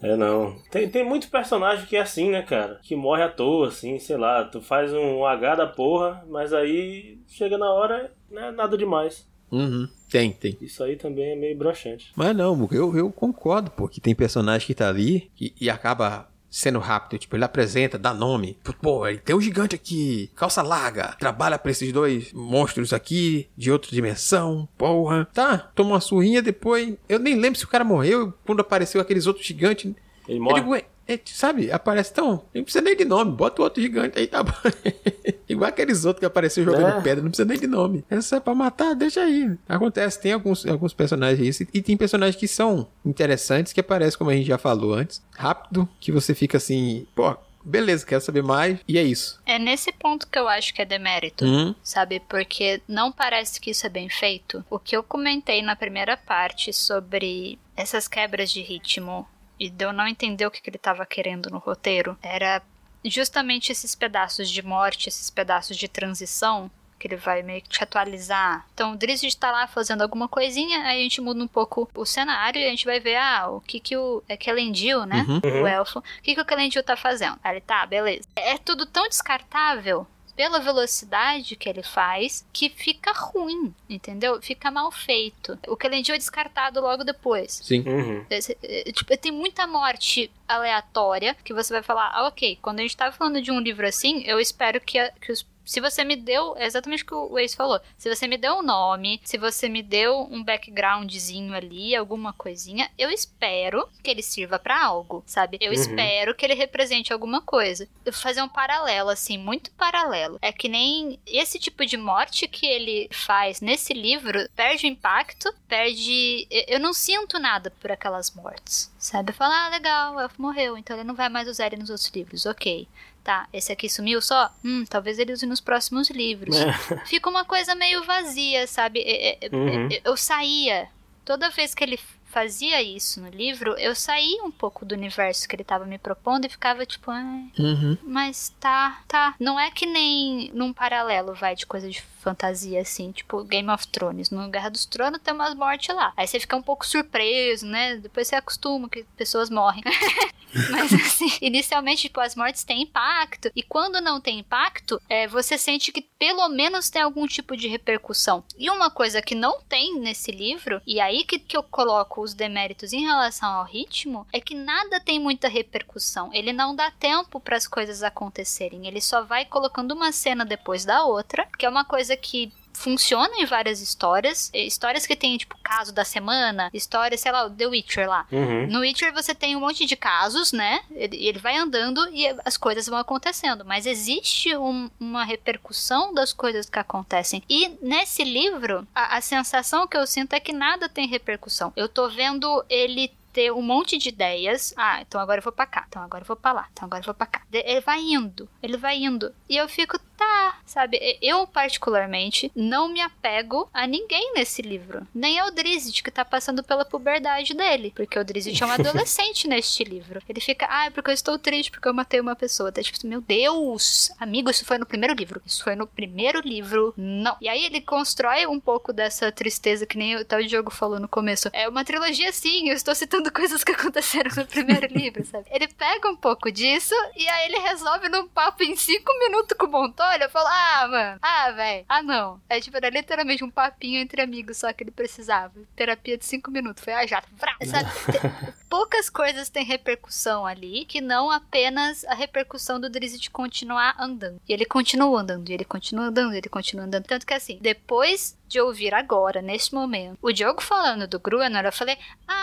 [0.02, 0.56] É, não.
[0.70, 2.80] Tem, tem muito personagem que é assim, né, cara?
[2.84, 4.44] Que morre à toa, assim, sei lá.
[4.44, 9.28] Tu faz um H da porra, mas aí chega na hora, né, nada demais.
[9.52, 9.88] Uhum.
[10.10, 10.58] Tem, tem.
[10.62, 12.12] Isso aí também é meio broxante.
[12.16, 16.30] Mas não, eu, eu concordo, pô, que tem personagem que tá ali e, e acaba
[16.50, 17.20] sendo rápido.
[17.20, 18.58] Tipo, ele apresenta, dá nome.
[18.82, 23.72] Pô, ele tem um gigante aqui, calça larga, trabalha pra esses dois monstros aqui, de
[23.72, 25.28] outra dimensão, porra.
[25.34, 26.96] Tá, toma uma surrinha depois.
[27.08, 29.94] Eu nem lembro se o cara morreu quando apareceu aqueles outros gigantes.
[30.28, 30.62] Ele morre.
[30.62, 32.44] "Ué, é, sabe, aparece tão.
[32.54, 34.52] Não precisa nem de nome, bota o outro gigante aí, tá bom.
[35.48, 37.02] Igual aqueles outros que apareceram jogando É.
[37.02, 38.04] pedra, não precisa nem de nome.
[38.10, 39.58] É só pra matar, deixa aí.
[39.70, 44.30] Acontece, tem alguns, alguns personagens isso, e tem personagens que são interessantes, que aparecem, como
[44.30, 48.80] a gente já falou antes, rápido, que você fica assim, pô, beleza, quero saber mais,
[48.88, 49.42] e é isso.
[49.46, 51.46] É nesse ponto que eu acho que é demérito.
[51.46, 54.64] Hum, Sabe, porque não parece que isso é bem feito.
[54.70, 59.26] O que eu comentei na primeira parte sobre essas quebras de ritmo
[59.60, 62.62] e de eu não entender o que, que ele tava querendo no roteiro era
[63.04, 67.84] justamente esses pedaços de morte, esses pedaços de transição que ele vai meio que te
[67.84, 68.66] atualizar.
[68.74, 72.06] Então, o Drizzt tá lá fazendo alguma coisinha, aí a gente muda um pouco o
[72.06, 74.24] cenário e a gente vai ver, ah, o que que o...
[74.28, 75.26] É Kelendil, né?
[75.28, 75.64] Uhum.
[75.64, 76.00] O elfo.
[76.00, 77.38] O que que o Kelendil tá fazendo?
[77.44, 78.28] Aí ele, tá, beleza.
[78.36, 80.08] É tudo tão descartável
[80.38, 84.40] pela velocidade que ele faz, que fica ruim, entendeu?
[84.42, 85.58] Fica mal feito.
[85.68, 87.60] O Kelendil é descartado logo depois.
[87.64, 87.82] sim.
[87.86, 88.24] Uhum.
[88.30, 92.84] Esse- é, Tipo, tem muita morte aleatória que você vai falar, ah, ok, quando a
[92.84, 95.46] gente tá falando de um livro assim, eu espero que, a- que os.
[95.68, 97.80] Se você me deu, é exatamente o que o Ace falou.
[97.98, 102.90] Se você me deu um nome, se você me deu um backgroundzinho ali, alguma coisinha,
[102.98, 105.58] eu espero que ele sirva pra algo, sabe?
[105.60, 105.74] Eu Uhum.
[105.80, 107.84] espero que ele represente alguma coisa.
[108.06, 110.40] Eu vou fazer um paralelo, assim, muito paralelo.
[110.42, 115.54] É que nem esse tipo de morte que ele faz nesse livro perde o impacto,
[115.68, 116.48] perde.
[116.50, 119.32] eu- Eu não sinto nada por aquelas mortes, sabe?
[119.32, 121.90] Eu falo, ah, legal, o elfo morreu, então ele não vai mais usar ele nos
[121.90, 122.88] outros livros, ok.
[123.28, 124.50] Tá, esse aqui sumiu só?
[124.64, 126.56] Hum, talvez ele use nos próximos livros.
[126.56, 126.72] É.
[127.06, 129.02] Fica uma coisa meio vazia, sabe?
[129.02, 129.90] É- é- Uhum.
[129.92, 130.88] é- Eu saía.
[131.26, 132.00] Toda vez que ele
[132.38, 136.46] fazia isso no livro, eu saía um pouco do universo que ele tava me propondo
[136.46, 137.24] e ficava tipo, ah,
[137.58, 137.98] Uhum.
[138.04, 139.34] mas tá, tá.
[139.40, 143.88] Não é que nem num paralelo, vai, de coisa de fantasia, assim, tipo Game of
[143.88, 144.30] Thrones.
[144.30, 146.14] No Guerra dos Tronos tem umas mortes lá.
[146.16, 147.96] Aí você fica um pouco surpreso, né?
[147.98, 149.82] Depois você acostuma que pessoas morrem.
[150.72, 153.52] Mas assim, inicialmente, tipo, as mortes têm impacto.
[153.56, 157.68] E quando não tem impacto, é, você sente que pelo menos tem algum tipo de
[157.68, 158.44] repercussão.
[158.58, 162.34] E uma coisa que não tem nesse livro, e aí que, que eu coloco os
[162.34, 166.30] deméritos em relação ao ritmo, é que nada tem muita repercussão.
[166.34, 168.86] Ele não dá tempo para as coisas acontecerem.
[168.86, 173.34] Ele só vai colocando uma cena depois da outra, que é uma coisa que funciona
[173.38, 174.50] em várias histórias.
[174.54, 178.26] Histórias que tem, tipo, caso da semana, histórias, sei lá, o The Witcher lá.
[178.32, 178.68] Uhum.
[178.68, 180.82] No Witcher você tem um monte de casos, né?
[180.92, 183.66] Ele, ele vai andando e as coisas vão acontecendo.
[183.66, 187.44] Mas existe um- uma repercussão das coisas que acontecem.
[187.50, 191.74] E nesse livro, a, a sensação que eu sinto é que nada tem repercussão.
[191.76, 194.74] Eu tô vendo ele ter um monte de ideias.
[194.76, 195.86] Ah, então agora eu vou pra cá.
[195.88, 196.68] Então agora eu vou pra lá.
[196.74, 197.44] Então agora eu vou pra cá.
[197.54, 198.50] Ele vai indo.
[198.64, 199.32] Ele vai indo.
[199.48, 201.00] E eu fico, tá, sabe?
[201.22, 205.06] Eu, particularmente, não me apego a ninguém nesse livro.
[205.14, 207.94] Nem ao Drizzt, que tá passando pela puberdade dele.
[207.96, 210.20] Porque o Drizzt é um adolescente neste livro.
[210.28, 212.72] Ele fica, ah, é porque eu estou triste, porque eu matei uma pessoa.
[212.72, 214.12] Tá tipo, meu Deus!
[214.20, 215.40] Amigo, isso foi no primeiro livro.
[215.46, 216.92] Isso foi no primeiro livro.
[216.98, 217.38] Não.
[217.40, 221.08] E aí ele constrói um pouco dessa tristeza, que nem o tal Diogo falou no
[221.08, 221.50] começo.
[221.54, 225.46] É uma trilogia sim, eu estou citando coisas que aconteceram no primeiro livro, sabe?
[225.52, 229.66] Ele pega um pouco disso e aí ele resolve num papo em cinco minutos com
[229.66, 230.24] o Montoya.
[230.24, 232.42] Eu falo, ah, mano, ah, velho, ah, não.
[232.50, 235.54] É tipo, era literalmente um papinho entre amigos só que ele precisava.
[235.76, 236.84] Terapia de cinco minutos.
[236.84, 237.28] Foi a jato.
[237.36, 237.90] Vrá, sabe?
[238.70, 244.42] Poucas coisas têm repercussão ali que não apenas a repercussão do Drizzt continuar andando.
[244.48, 247.06] E ele continua andando, e ele continua andando, e ele continua andando.
[247.06, 251.72] Tanto que assim, depois de ouvir agora, neste momento, o Diogo falando do Gruenor, eu
[251.72, 251.98] falei,
[252.28, 252.37] ah,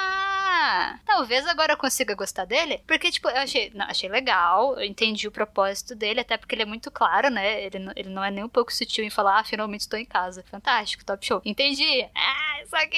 [1.05, 2.83] talvez agora eu consiga gostar dele.
[2.87, 6.63] Porque, tipo, eu achei, não, achei legal, eu entendi o propósito dele, até porque ele
[6.63, 7.63] é muito claro, né?
[7.65, 10.45] Ele, ele não é nem um pouco sutil em falar, ah, finalmente estou em casa.
[10.51, 11.43] Fantástico, top show.
[11.45, 12.07] Entendi.
[12.15, 12.97] Ah, isso aqui,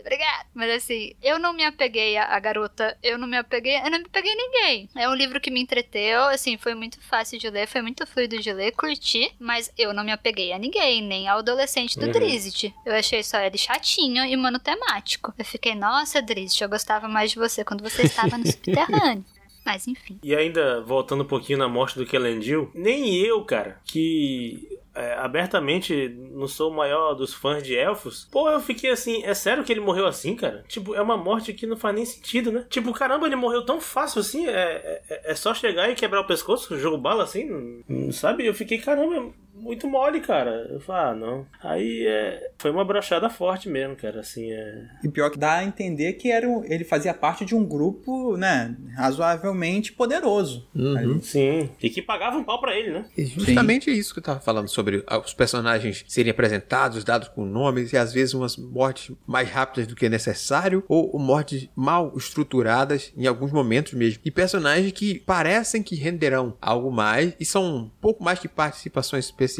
[0.00, 0.46] obrigado.
[0.54, 3.98] Mas assim, eu não me apeguei à, à garota, eu não me apeguei, eu não
[3.98, 4.88] me apeguei a ninguém.
[4.96, 8.38] É um livro que me entreteu, assim, foi muito fácil de ler, foi muito fluido
[8.38, 12.12] de ler, curti, mas eu não me apeguei a ninguém, nem ao adolescente do Uhum.
[12.12, 12.72] Drizzt.
[12.84, 15.32] Eu achei só ele chatinho e monotemático.
[15.38, 19.24] Eu fiquei, nossa, Drizzt, eu gostava mais de você quando você estava no subterrâneo.
[19.64, 20.18] Mas enfim.
[20.24, 26.08] E ainda, voltando um pouquinho na morte do Kelendil, nem eu, cara, que é, abertamente
[26.32, 29.72] não sou o maior dos fãs de elfos, pô, eu fiquei assim, é sério que
[29.72, 30.64] ele morreu assim, cara?
[30.68, 32.66] Tipo, é uma morte que não faz nem sentido, né?
[32.68, 36.26] Tipo, caramba, ele morreu tão fácil assim, é, é, é só chegar e quebrar o
[36.26, 37.82] pescoço, jogo bala assim,
[38.12, 38.46] sabe?
[38.46, 39.32] Eu fiquei, caramba,
[39.62, 40.68] muito mole, cara.
[40.70, 41.46] Eu falo, ah, não.
[41.62, 44.20] Aí é, foi uma brochada forte mesmo, cara.
[44.20, 44.88] Assim, é.
[45.04, 48.36] E pior que dá a entender que era um, ele fazia parte de um grupo,
[48.36, 50.66] né, razoavelmente poderoso.
[50.74, 51.22] Uhum.
[51.22, 51.70] Sim.
[51.80, 53.04] E que pagava um pau pra ele, né?
[53.16, 57.44] E justamente isso que eu tava falando sobre ah, os personagens serem apresentados, dados com
[57.44, 63.12] nomes, e às vezes umas mortes mais rápidas do que necessário, ou mortes mal estruturadas
[63.16, 64.20] em alguns momentos mesmo.
[64.24, 69.26] E personagens que parecem que renderão algo mais e são um pouco mais que participações
[69.26, 69.51] especiais,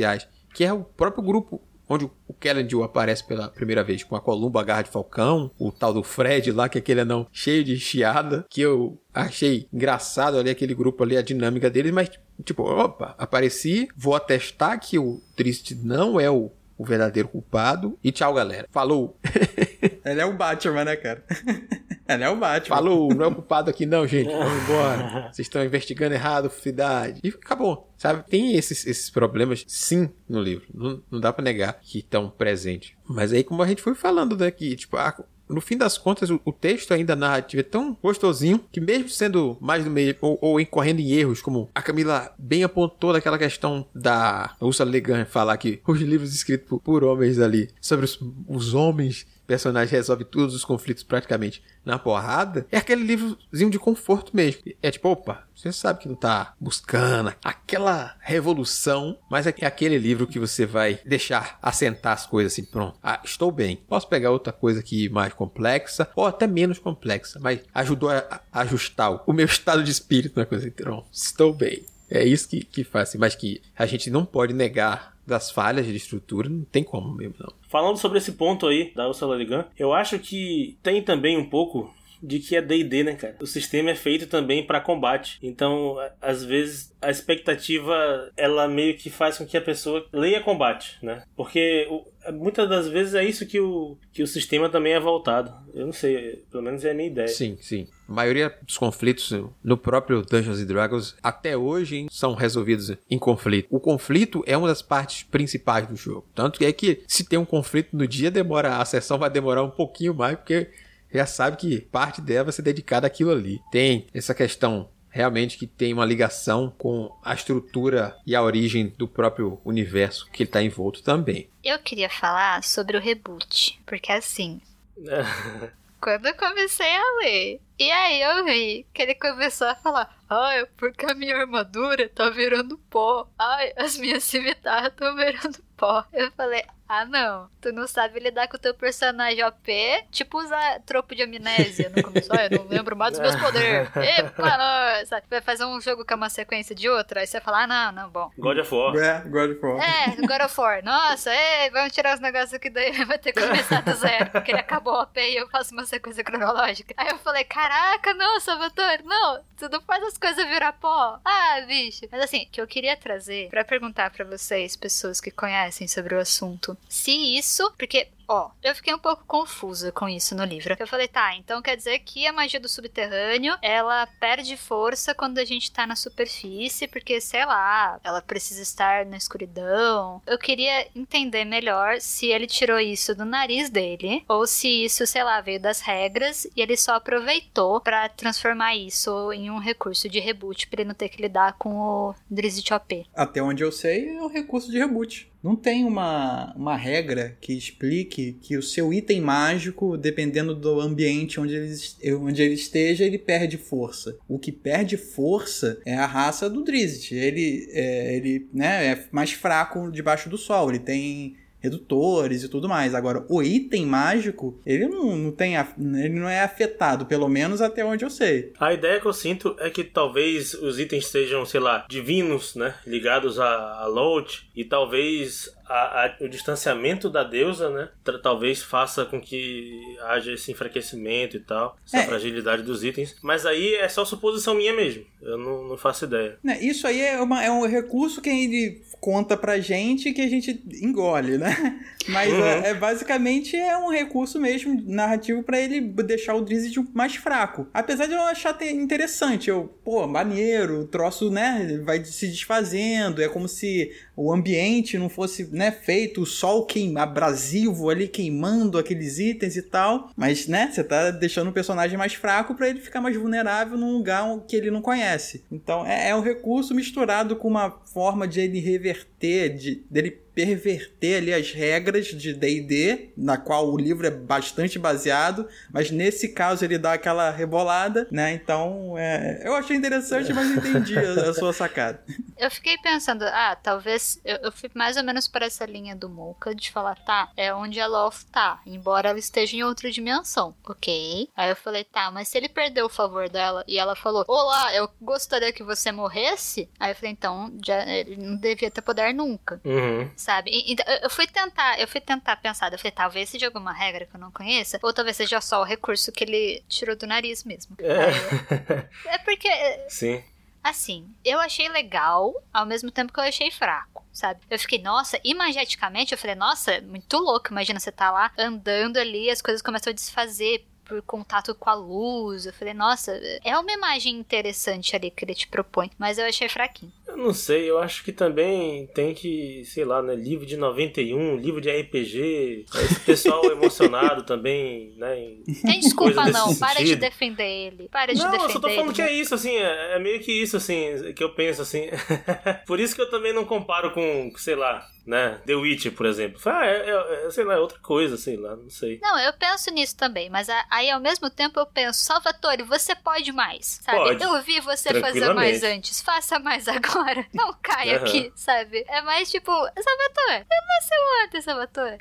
[0.54, 4.60] que é o próprio grupo onde o Kellen aparece pela primeira vez com a Columba,
[4.60, 7.78] a Garra de Falcão, o tal do Fred lá, que é aquele anão cheio de
[7.78, 12.10] chiada, que eu achei engraçado ali aquele grupo ali, a dinâmica deles, mas
[12.44, 18.12] tipo, opa, apareci, vou atestar que o Triste não é o, o verdadeiro culpado e
[18.12, 18.66] tchau, galera.
[18.70, 19.18] Falou!
[20.04, 21.24] Ele é o Batman, né, cara?
[22.08, 22.76] Ele é o Batman.
[22.76, 24.30] Falou, não é o culpado aqui não, gente.
[24.32, 25.30] Vamos embora.
[25.32, 27.20] Vocês estão investigando errado, cidade.
[27.22, 27.90] E acabou.
[27.96, 28.24] Sabe?
[28.28, 30.66] Tem esses, esses problemas, sim, no livro.
[30.74, 32.94] Não, não dá para negar que estão presentes.
[33.08, 35.14] Mas aí, como a gente foi falando daqui, tipo, ah,
[35.52, 39.56] no fim das contas, o, o texto ainda narrativo é tão gostosinho que mesmo sendo
[39.60, 43.86] mais do meio ou, ou incorrendo em erros, como a Camila bem apontou daquela questão
[43.94, 48.18] da Ursula Le Guin falar que os livros escritos por, por homens ali sobre os,
[48.48, 54.34] os homens personagem resolve todos os conflitos praticamente na porrada, é aquele livrozinho de conforto
[54.34, 54.62] mesmo.
[54.82, 60.26] É tipo, opa, você sabe que não tá buscando aquela revolução, mas é aquele livro
[60.26, 62.98] que você vai deixar assentar as coisas assim, pronto.
[63.02, 63.76] Ah, estou bem.
[63.76, 69.22] Posso pegar outra coisa aqui mais complexa, ou até menos complexa, mas ajudou a ajustar
[69.26, 70.66] o meu estado de espírito na coisa.
[70.68, 71.84] Então, estou bem.
[72.14, 75.86] É isso que, que faz, assim, mas que a gente não pode negar das falhas
[75.86, 77.52] de estrutura, não tem como mesmo, não.
[77.68, 81.48] Falando sobre esse ponto aí da Ursula Le Guin, eu acho que tem também um
[81.48, 81.92] pouco
[82.22, 83.36] de que é D&D, né, cara?
[83.40, 85.38] O sistema é feito também para combate.
[85.42, 90.98] Então, às vezes a expectativa ela meio que faz com que a pessoa leia combate,
[91.02, 91.24] né?
[91.36, 91.88] Porque
[92.32, 95.52] muitas das vezes é isso que o, que o sistema também é voltado.
[95.74, 97.28] Eu não sei, pelo menos é a minha ideia.
[97.28, 97.88] Sim, sim.
[98.08, 99.32] A maioria dos conflitos
[99.64, 103.66] no próprio Dungeons and Dragons até hoje são resolvidos em conflito.
[103.70, 106.26] O conflito é uma das partes principais do jogo.
[106.34, 109.62] Tanto que é que se tem um conflito no dia, demora a sessão vai demorar
[109.64, 110.68] um pouquinho mais porque
[111.12, 113.60] já sabe que parte dela vai ser dedicada àquilo ali.
[113.70, 119.06] Tem essa questão realmente que tem uma ligação com a estrutura e a origem do
[119.06, 121.48] próprio universo que ele está envolto também.
[121.62, 124.60] Eu queria falar sobre o reboot, porque assim.
[126.00, 130.66] quando eu comecei a ler, e aí eu vi que ele começou a falar: Ai,
[130.76, 133.28] porque a minha armadura tá virando pó.
[133.38, 136.04] Ai, as minhas cimitarras estão virando pó.
[136.12, 137.48] Eu falei: ah, não.
[137.58, 142.02] Tu não sabe lidar com o teu personagem OP, tipo usar tropo de amnésia no
[142.02, 142.28] começo.
[142.30, 143.88] Ah, eu não lembro mais dos meus poderes.
[143.96, 145.26] Epa, sabe?
[145.30, 147.92] Vai fazer um jogo que é uma sequência de outra, aí você fala, ah, não,
[147.92, 148.30] não, bom.
[148.36, 148.96] God of War.
[148.96, 149.80] É, God of War.
[149.80, 150.84] É, God of War.
[150.84, 154.50] Nossa, ei, vamos tirar os negócios aqui daí, vai ter que começar do zero, porque
[154.50, 156.92] ele acabou OP e eu faço uma sequência cronológica.
[156.96, 161.18] Aí eu falei, caraca, não, Salvatore, não, tu não faz as coisas virar pó.
[161.24, 162.06] Ah, bicho.
[162.10, 166.20] Mas assim, que eu queria trazer para perguntar para vocês, pessoas que conhecem sobre o
[166.20, 170.74] assunto, se isso, porque Ó, eu fiquei um pouco confusa com isso no livro.
[170.78, 175.36] Eu falei, tá, então quer dizer que a magia do subterrâneo, ela perde força quando
[175.36, 180.22] a gente tá na superfície, porque, sei lá, ela precisa estar na escuridão.
[180.26, 185.22] Eu queria entender melhor se ele tirou isso do nariz dele, ou se isso, sei
[185.22, 190.20] lá, veio das regras e ele só aproveitou para transformar isso em um recurso de
[190.20, 193.06] reboot, pra ele não ter que lidar com o Drizzt OP.
[193.14, 195.31] Até onde eu sei, é o recurso de reboot.
[195.42, 201.40] Não tem uma, uma regra que explique que o seu item mágico, dependendo do ambiente
[201.40, 204.16] onde ele, onde ele esteja, ele perde força.
[204.28, 207.12] O que perde força é a raça do Drizzt.
[207.12, 210.70] Ele, é, ele né, é mais fraco debaixo do sol.
[210.70, 212.94] Ele tem redutores e tudo mais.
[212.94, 215.54] Agora, o item mágico, ele não, não tem.
[215.56, 218.52] Ele não é afetado, pelo menos até onde eu sei.
[218.58, 222.74] A ideia que eu sinto é que talvez os itens sejam, sei lá, divinos, né?
[222.86, 227.88] Ligados a, a Lot, e talvez a, a, o distanciamento da deusa, né?
[228.22, 232.06] Talvez faça com que haja esse enfraquecimento e tal, essa é.
[232.06, 233.16] fragilidade dos itens.
[233.22, 235.04] Mas aí é só suposição minha mesmo.
[235.22, 236.38] Eu não, não faço ideia.
[236.44, 240.28] Né, isso aí é, uma, é um recurso que ele conta pra gente que a
[240.28, 241.80] gente engole, né?
[242.08, 242.44] Mas uhum.
[242.44, 247.66] é, é, basicamente é um recurso mesmo narrativo para ele deixar o Drizzt mais fraco.
[247.72, 253.28] Apesar de eu achar interessante, eu, pô, maneiro, o troço, né, vai se desfazendo, é
[253.28, 258.78] como se o ambiente não fosse, né, né, feito, o sol queima, abrasivo ali queimando
[258.78, 262.80] aqueles itens e tal, mas, né, você tá deixando o personagem mais fraco para ele
[262.80, 265.44] ficar mais vulnerável num lugar que ele não conhece.
[265.52, 271.18] Então é, é um recurso misturado com uma forma de ele reverter, de dele perverter
[271.18, 276.64] ali as regras de D&D, na qual o livro é bastante baseado, mas nesse caso
[276.64, 278.32] ele dá aquela rebolada, né?
[278.32, 279.42] Então, é...
[279.44, 282.02] eu achei interessante, mas entendi a, a, sua sacada.
[282.38, 286.08] Eu fiquei pensando, ah, talvez eu, eu fui mais ou menos para essa linha do
[286.08, 290.54] Mocha de falar, tá, é onde a Loth tá, embora ela esteja em outra dimensão,
[290.66, 291.28] ok?
[291.36, 294.74] Aí eu falei, tá, mas se ele perdeu o favor dela e ela falou, olá,
[294.74, 299.12] eu gostaria que você morresse, aí eu falei, então, já, ele não devia ter poder
[299.12, 299.60] nunca.
[299.64, 300.50] Uhum sabe?
[300.66, 304.14] Então, eu fui tentar, eu fui tentar pensar, eu falei, talvez seja alguma regra que
[304.14, 307.76] eu não conheça, ou talvez seja só o recurso que ele tirou do nariz mesmo.
[307.80, 309.48] É, é porque.
[309.88, 310.22] Sim.
[310.62, 314.40] Assim, eu achei legal, ao mesmo tempo que eu achei fraco, sabe?
[314.48, 317.48] Eu fiquei, nossa, imageticamente, eu falei, nossa, muito louco.
[317.50, 321.74] Imagina você tá lá andando ali, as coisas começam a desfazer por contato com a
[321.74, 322.44] luz.
[322.44, 323.12] Eu falei, nossa,
[323.42, 326.92] é uma imagem interessante ali que ele te propõe, mas eu achei fraquinho.
[327.06, 331.36] Eu não sei, eu acho que também tem que, sei lá, né, livro de 91,
[331.36, 335.14] livro de RPG, esse pessoal emocionado também, né?
[335.62, 337.88] Tem desculpa não, para de defender ele.
[337.88, 338.38] Para de não, defender.
[338.38, 340.56] Não, eu só tô falando ele, que é isso, assim, é, é, meio que isso,
[340.56, 341.86] assim, que eu penso, assim.
[342.66, 345.40] Por isso que eu também não comparo com, sei lá, né?
[345.46, 346.40] The Witch, por exemplo.
[346.46, 348.98] Ah, é, é, é, sei lá, é outra coisa, sei lá, não sei.
[349.02, 353.32] Não, eu penso nisso também, mas aí ao mesmo tempo eu penso, Salvatore, você pode
[353.32, 353.98] mais, sabe?
[353.98, 354.22] Pode.
[354.22, 357.26] Eu vi você fazer mais antes, faça mais agora.
[357.32, 358.04] Não caia uhum.
[358.04, 358.84] aqui, sabe?
[358.88, 361.98] É mais tipo, Salvatore, eu nasceu ontem, Salvatore.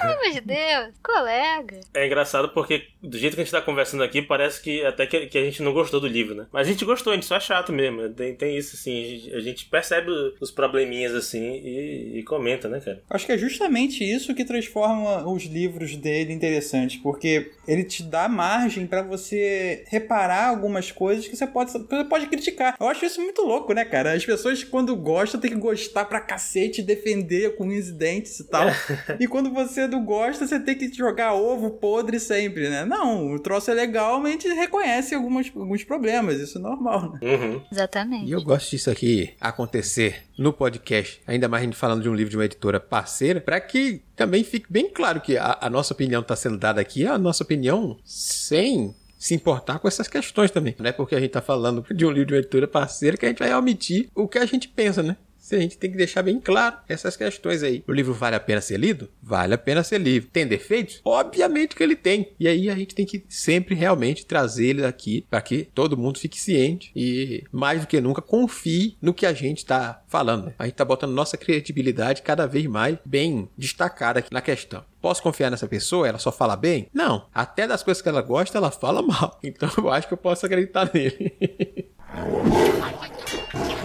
[0.00, 1.80] Pelo amor de Deus, colega.
[1.94, 5.26] É engraçado porque do jeito que a gente tá conversando aqui, parece que até que,
[5.26, 6.46] que a gente não gostou do livro, né?
[6.52, 8.08] Mas a gente gostou, a gente só é chato mesmo.
[8.10, 12.68] Tem, tem isso, assim, a gente, a gente percebe os probleminhas, assim, e, e comenta,
[12.68, 13.02] né, cara?
[13.10, 18.28] Acho que é justamente isso que transforma os livros dele interessantes, porque ele te dá
[18.28, 22.76] margem para você reparar algumas coisas que você pode, você pode criticar.
[22.80, 24.14] Eu acho isso muito louco, né, cara?
[24.14, 28.44] As pessoas, quando gostam, tem que gostar pra cacete, defender com unhas e dentes e
[28.44, 28.68] tal.
[29.20, 32.86] e quando você não gosta, você tem que jogar ovo podre sempre, né?
[32.86, 37.12] Não, o troço é legal, mas a gente reconhece algumas, alguns problemas, isso é normal,
[37.12, 37.20] né?
[37.22, 37.62] Uhum.
[37.70, 38.26] Exatamente.
[38.26, 42.14] E eu gosto disso aqui acontecer no podcast, ainda mais a gente falando de um
[42.14, 45.92] livro de uma editora parceira, para que também fique bem claro que a, a nossa
[45.92, 50.74] opinião está sendo dada aqui, a nossa opinião sem se importar com essas questões também.
[50.78, 53.26] Não é porque a gente está falando de um livro de uma editora parceira que
[53.26, 55.16] a gente vai omitir o que a gente pensa, né?
[55.54, 57.82] A gente tem que deixar bem claro essas questões aí.
[57.86, 59.08] O livro vale a pena ser lido?
[59.22, 60.28] Vale a pena ser lido.
[60.32, 61.00] Tem defeitos?
[61.04, 62.32] Obviamente que ele tem.
[62.38, 66.18] E aí a gente tem que sempre realmente trazer ele aqui para que todo mundo
[66.18, 70.52] fique ciente e mais do que nunca confie no que a gente está falando.
[70.58, 74.84] A gente está botando nossa credibilidade cada vez mais bem destacada aqui na questão.
[75.00, 76.06] Posso confiar nessa pessoa?
[76.06, 76.88] Ela só fala bem?
[76.92, 77.26] Não.
[77.34, 79.38] Até das coisas que ela gosta, ela fala mal.
[79.42, 81.32] Então eu acho que eu posso acreditar nele.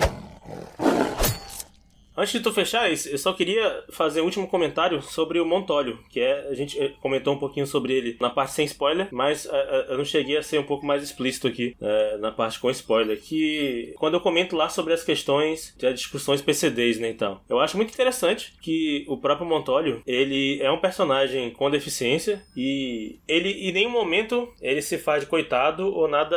[2.17, 6.19] Antes de tu fechar, eu só queria fazer um último comentário sobre o Montólio, que
[6.19, 9.51] é a gente eh, comentou um pouquinho sobre ele na parte sem spoiler, mas uh,
[9.89, 11.75] eu não cheguei a ser um pouco mais explícito aqui
[12.19, 16.99] na parte com spoiler, que quando eu comento lá sobre as questões de discussões PCDs,
[16.99, 17.41] né, então.
[17.49, 23.19] Eu acho muito interessante que o próprio Montólio, ele é um personagem com deficiência e
[23.27, 26.35] ele em nenhum momento ele se faz de coitado ou nada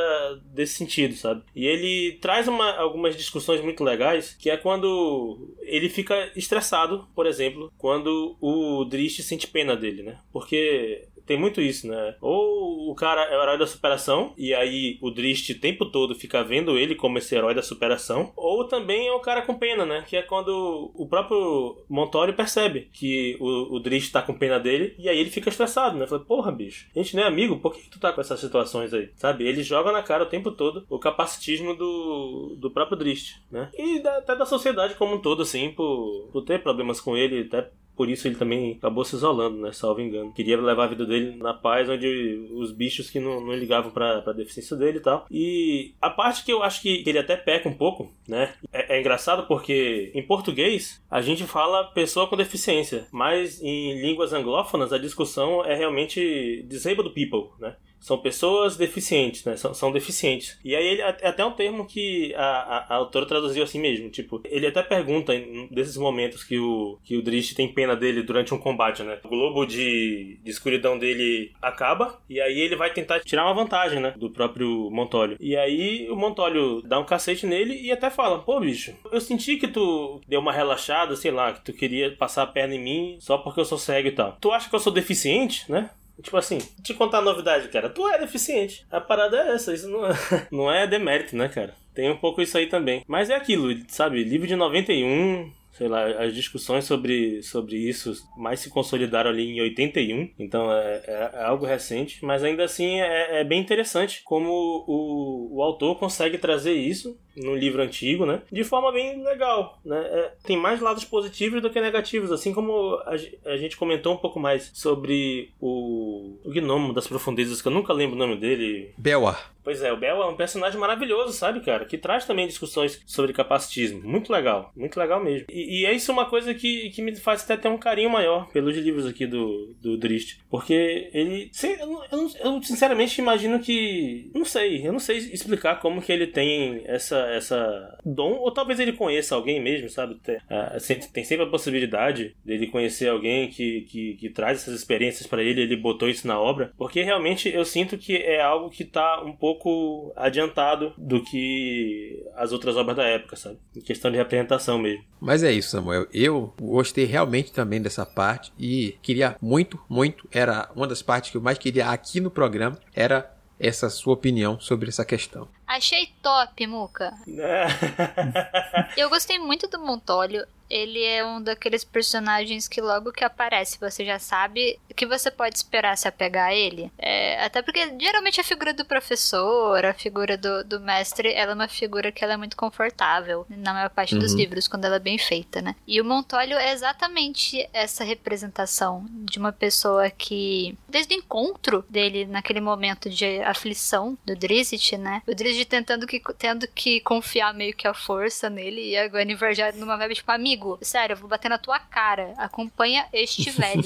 [0.52, 1.42] desse sentido, sabe?
[1.54, 7.26] E ele traz uma, algumas discussões muito legais, que é quando ele fica estressado, por
[7.26, 10.18] exemplo, quando o Drist sente pena dele, né?
[10.32, 12.16] Porque tem muito isso, né?
[12.22, 16.14] Ou o cara é o herói da superação, e aí o Drist o tempo todo
[16.14, 19.84] fica vendo ele como esse herói da superação, ou também é o cara com pena,
[19.84, 20.04] né?
[20.08, 24.94] Que é quando o próprio Montório percebe que o, o Drist tá com pena dele,
[24.98, 26.06] e aí ele fica estressado, né?
[26.06, 28.94] Fala, porra, bicho, a gente não é amigo, por que, tu tá com essas situações
[28.94, 29.10] aí?
[29.16, 29.46] Sabe?
[29.46, 33.68] Ele joga na cara o tempo todo o capacitismo do, do próprio Drist, né?
[33.76, 37.42] E da, até da sociedade como um todo, assim, por, por ter problemas com ele,
[37.42, 39.72] até por isso ele também acabou se isolando, né?
[39.72, 40.32] Salvo engano.
[40.32, 44.22] Queria levar a vida dele na paz, onde os bichos que não, não ligavam pra,
[44.22, 45.26] pra deficiência dele e tal.
[45.28, 48.54] E a parte que eu acho que ele até peca um pouco, né?
[48.72, 54.32] É, é engraçado porque em português a gente fala pessoa com deficiência, mas em línguas
[54.32, 57.74] anglófonas a discussão é realmente disabled people, né?
[58.00, 59.56] São pessoas deficientes, né?
[59.56, 60.58] São, são deficientes.
[60.64, 64.08] E aí ele é até um termo que a, a, a, autora traduziu assim mesmo.
[64.10, 68.22] Tipo, ele até pergunta em, desses momentos que o, que o Drift tem pena dele
[68.22, 69.18] durante um combate, né?
[69.24, 74.00] O globo de, de escuridão dele acaba e aí ele vai tentar tirar uma vantagem,
[74.00, 74.14] né?
[74.16, 75.36] Do próprio Montólio.
[75.40, 79.56] E aí o Montólio dá um cacete nele e até fala: Pô, bicho, eu senti
[79.56, 83.16] que tu deu uma relaxada, sei lá, que tu queria passar a perna em mim
[83.20, 84.36] só porque eu sou cego e tal.
[84.40, 85.90] Tu acha que eu sou deficiente, né?
[86.22, 87.88] Tipo assim, te contar a novidade, cara.
[87.88, 88.86] Tu é deficiente.
[88.90, 89.72] A parada é essa.
[89.72, 90.12] Isso não é,
[90.50, 91.74] não é demérito, né, cara?
[91.94, 93.04] Tem um pouco isso aí também.
[93.06, 94.22] Mas é aquilo, sabe?
[94.22, 99.60] Livro de 91, sei lá, as discussões sobre, sobre isso mais se consolidaram ali em
[99.60, 104.48] 81, então é, é, é algo recente, mas ainda assim é, é bem interessante como
[104.86, 108.42] o, o autor consegue trazer isso no livro antigo, né?
[108.50, 109.98] De forma bem legal, né?
[109.98, 113.16] É, tem mais lados positivos do que negativos, assim como a,
[113.46, 117.92] a, gente comentou um pouco mais sobre o, o gnomo das profundezas, que eu nunca
[117.92, 118.92] lembro o nome dele.
[118.96, 119.52] Belwar.
[119.68, 121.84] Pois é, o Bel é um personagem maravilhoso, sabe, cara?
[121.84, 124.00] Que traz também discussões sobre capacitismo.
[124.02, 125.46] Muito legal, muito legal mesmo.
[125.50, 128.48] E, e é isso uma coisa que, que me faz até ter um carinho maior
[128.48, 130.38] pelos livros aqui do, do Drist.
[130.48, 131.50] Porque ele.
[131.62, 134.30] Eu, eu, eu sinceramente imagino que.
[134.34, 138.80] Não sei, eu não sei explicar como que ele tem essa, essa dom, ou talvez
[138.80, 140.16] ele conheça alguém mesmo, sabe?
[140.16, 145.26] Tem, uh, tem sempre a possibilidade dele conhecer alguém que, que, que traz essas experiências
[145.26, 146.72] para ele, ele botou isso na obra.
[146.76, 152.52] Porque realmente eu sinto que é algo que tá um pouco adiantado do que as
[152.52, 153.58] outras obras da época, sabe?
[153.76, 155.04] Em questão de representação mesmo.
[155.20, 156.06] Mas é isso, Samuel.
[156.12, 161.36] Eu gostei realmente também dessa parte e queria muito, muito, era uma das partes que
[161.36, 165.48] eu mais queria aqui no programa, era essa sua opinião sobre essa questão.
[165.68, 167.12] Achei top, Muca.
[168.96, 174.04] eu gostei muito do Montólio ele é um daqueles personagens que logo que aparece você
[174.04, 176.90] já sabe que você pode esperar se apegar a ele.
[176.98, 181.54] É, até porque geralmente a figura do professor, a figura do, do mestre, ela é
[181.54, 184.20] uma figura que ela é muito confortável na maior parte uhum.
[184.20, 185.74] dos livros, quando ela é bem feita, né?
[185.86, 192.26] E o Montolio é exatamente essa representação de uma pessoa que, desde o encontro dele
[192.26, 195.22] naquele momento de aflição do Drizzt, né?
[195.26, 199.54] O Drizzt tentando que, tendo que confiar meio que a força nele e a Guinevere
[199.54, 202.34] já numa vibe tipo, amigo, sério, eu vou bater na tua cara.
[202.36, 203.82] Acompanha este velho.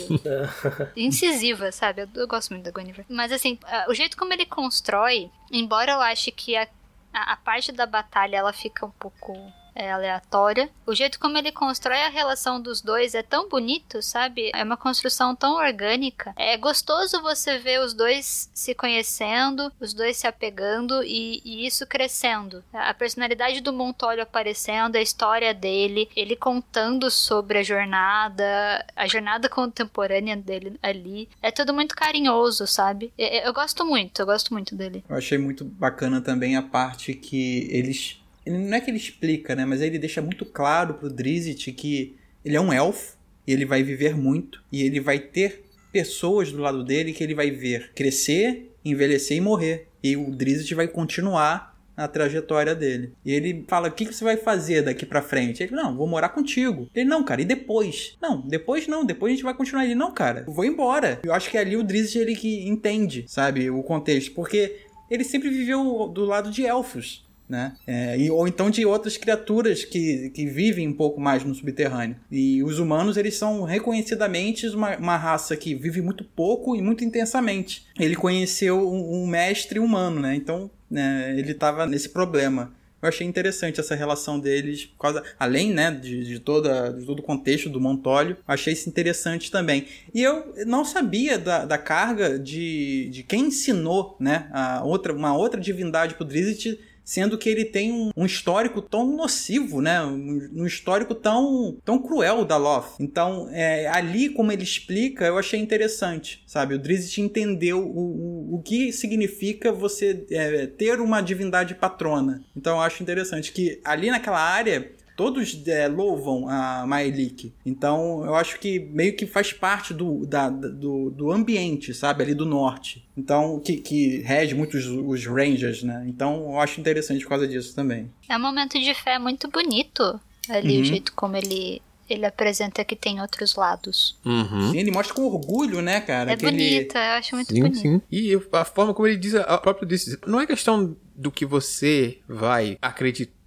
[0.96, 2.02] Incisiva, sabe?
[2.02, 3.06] Eu, eu, gosto muito da Guinevere.
[3.08, 3.58] Mas assim,
[3.88, 6.68] o jeito como ele constrói, embora eu ache que a,
[7.12, 9.32] a, a parte da batalha ela fica um pouco
[9.74, 10.70] é aleatória.
[10.86, 14.50] O jeito como ele constrói a relação dos dois é tão bonito, sabe?
[14.54, 16.34] É uma construção tão orgânica.
[16.36, 21.86] É gostoso você ver os dois se conhecendo, os dois se apegando e, e isso
[21.86, 22.62] crescendo.
[22.72, 29.48] A personalidade do Montolio aparecendo, a história dele, ele contando sobre a jornada, a jornada
[29.48, 31.28] contemporânea dele ali.
[31.42, 33.12] É tudo muito carinhoso, sabe?
[33.16, 35.04] Eu, eu gosto muito, eu gosto muito dele.
[35.08, 39.64] Eu achei muito bacana também a parte que eles não é que ele explica, né?
[39.64, 43.16] Mas ele deixa muito claro pro Drizzt que ele é um elfo
[43.46, 47.34] e ele vai viver muito e ele vai ter pessoas do lado dele que ele
[47.34, 49.88] vai ver crescer, envelhecer e morrer.
[50.02, 53.12] E o Drizzt vai continuar a trajetória dele.
[53.24, 56.30] E ele fala: "O que, você vai fazer daqui para frente?" Ele: "Não, vou morar
[56.30, 59.94] contigo." Ele: "Não, cara, e depois?" "Não, depois não, depois a gente vai continuar." Ele:
[59.94, 63.82] "Não, cara, vou embora." Eu acho que ali o Drizzt ele que entende, sabe, o
[63.82, 64.80] contexto, porque
[65.10, 67.74] ele sempre viveu do lado de elfos né?
[67.86, 72.16] É, e, ou então de outras criaturas que, que vivem um pouco mais no subterrâneo.
[72.30, 77.04] E os humanos, eles são reconhecidamente uma, uma raça que vive muito pouco e muito
[77.04, 77.86] intensamente.
[78.00, 80.34] Ele conheceu um, um mestre humano, né?
[80.34, 82.72] Então, né, ele estava nesse problema.
[83.02, 87.18] Eu achei interessante essa relação deles, por causa, além né, de, de, toda, de todo
[87.18, 89.88] o contexto do Montólio, achei isso interessante também.
[90.14, 95.36] E eu não sabia da, da carga de, de quem ensinou né, a outra, uma
[95.36, 100.02] outra divindade para o Drizzt sendo que ele tem um, um histórico tão nocivo, né?
[100.02, 102.96] Um, um, histórico tão, tão cruel da Loth.
[103.00, 106.74] Então, é, ali, como ele explica, eu achei interessante, sabe?
[106.74, 112.42] O Drizzt entendeu o, o, o que significa você é, ter uma divindade patrona.
[112.56, 114.90] Então, eu acho interessante que ali naquela área
[115.22, 117.52] todos é, louvam a Maelik.
[117.64, 122.24] Então, eu acho que meio que faz parte do, da, do, do ambiente, sabe?
[122.24, 123.06] Ali do norte.
[123.16, 126.04] Então, que, que rege muitos os Rangers, né?
[126.08, 128.10] Então, eu acho interessante por causa disso também.
[128.28, 130.20] É um momento de fé muito bonito.
[130.48, 130.82] Ali, uhum.
[130.82, 134.18] o jeito como ele ele apresenta que tem outros lados.
[134.24, 134.72] Uhum.
[134.72, 136.32] Sim, ele mostra com orgulho, né, cara?
[136.32, 137.08] É bonita, ele...
[137.08, 137.78] eu acho muito sim, bonito.
[137.78, 138.02] Sim.
[138.10, 142.18] E a forma como ele diz, a própria diz, não é questão do que você
[142.28, 143.41] vai acreditar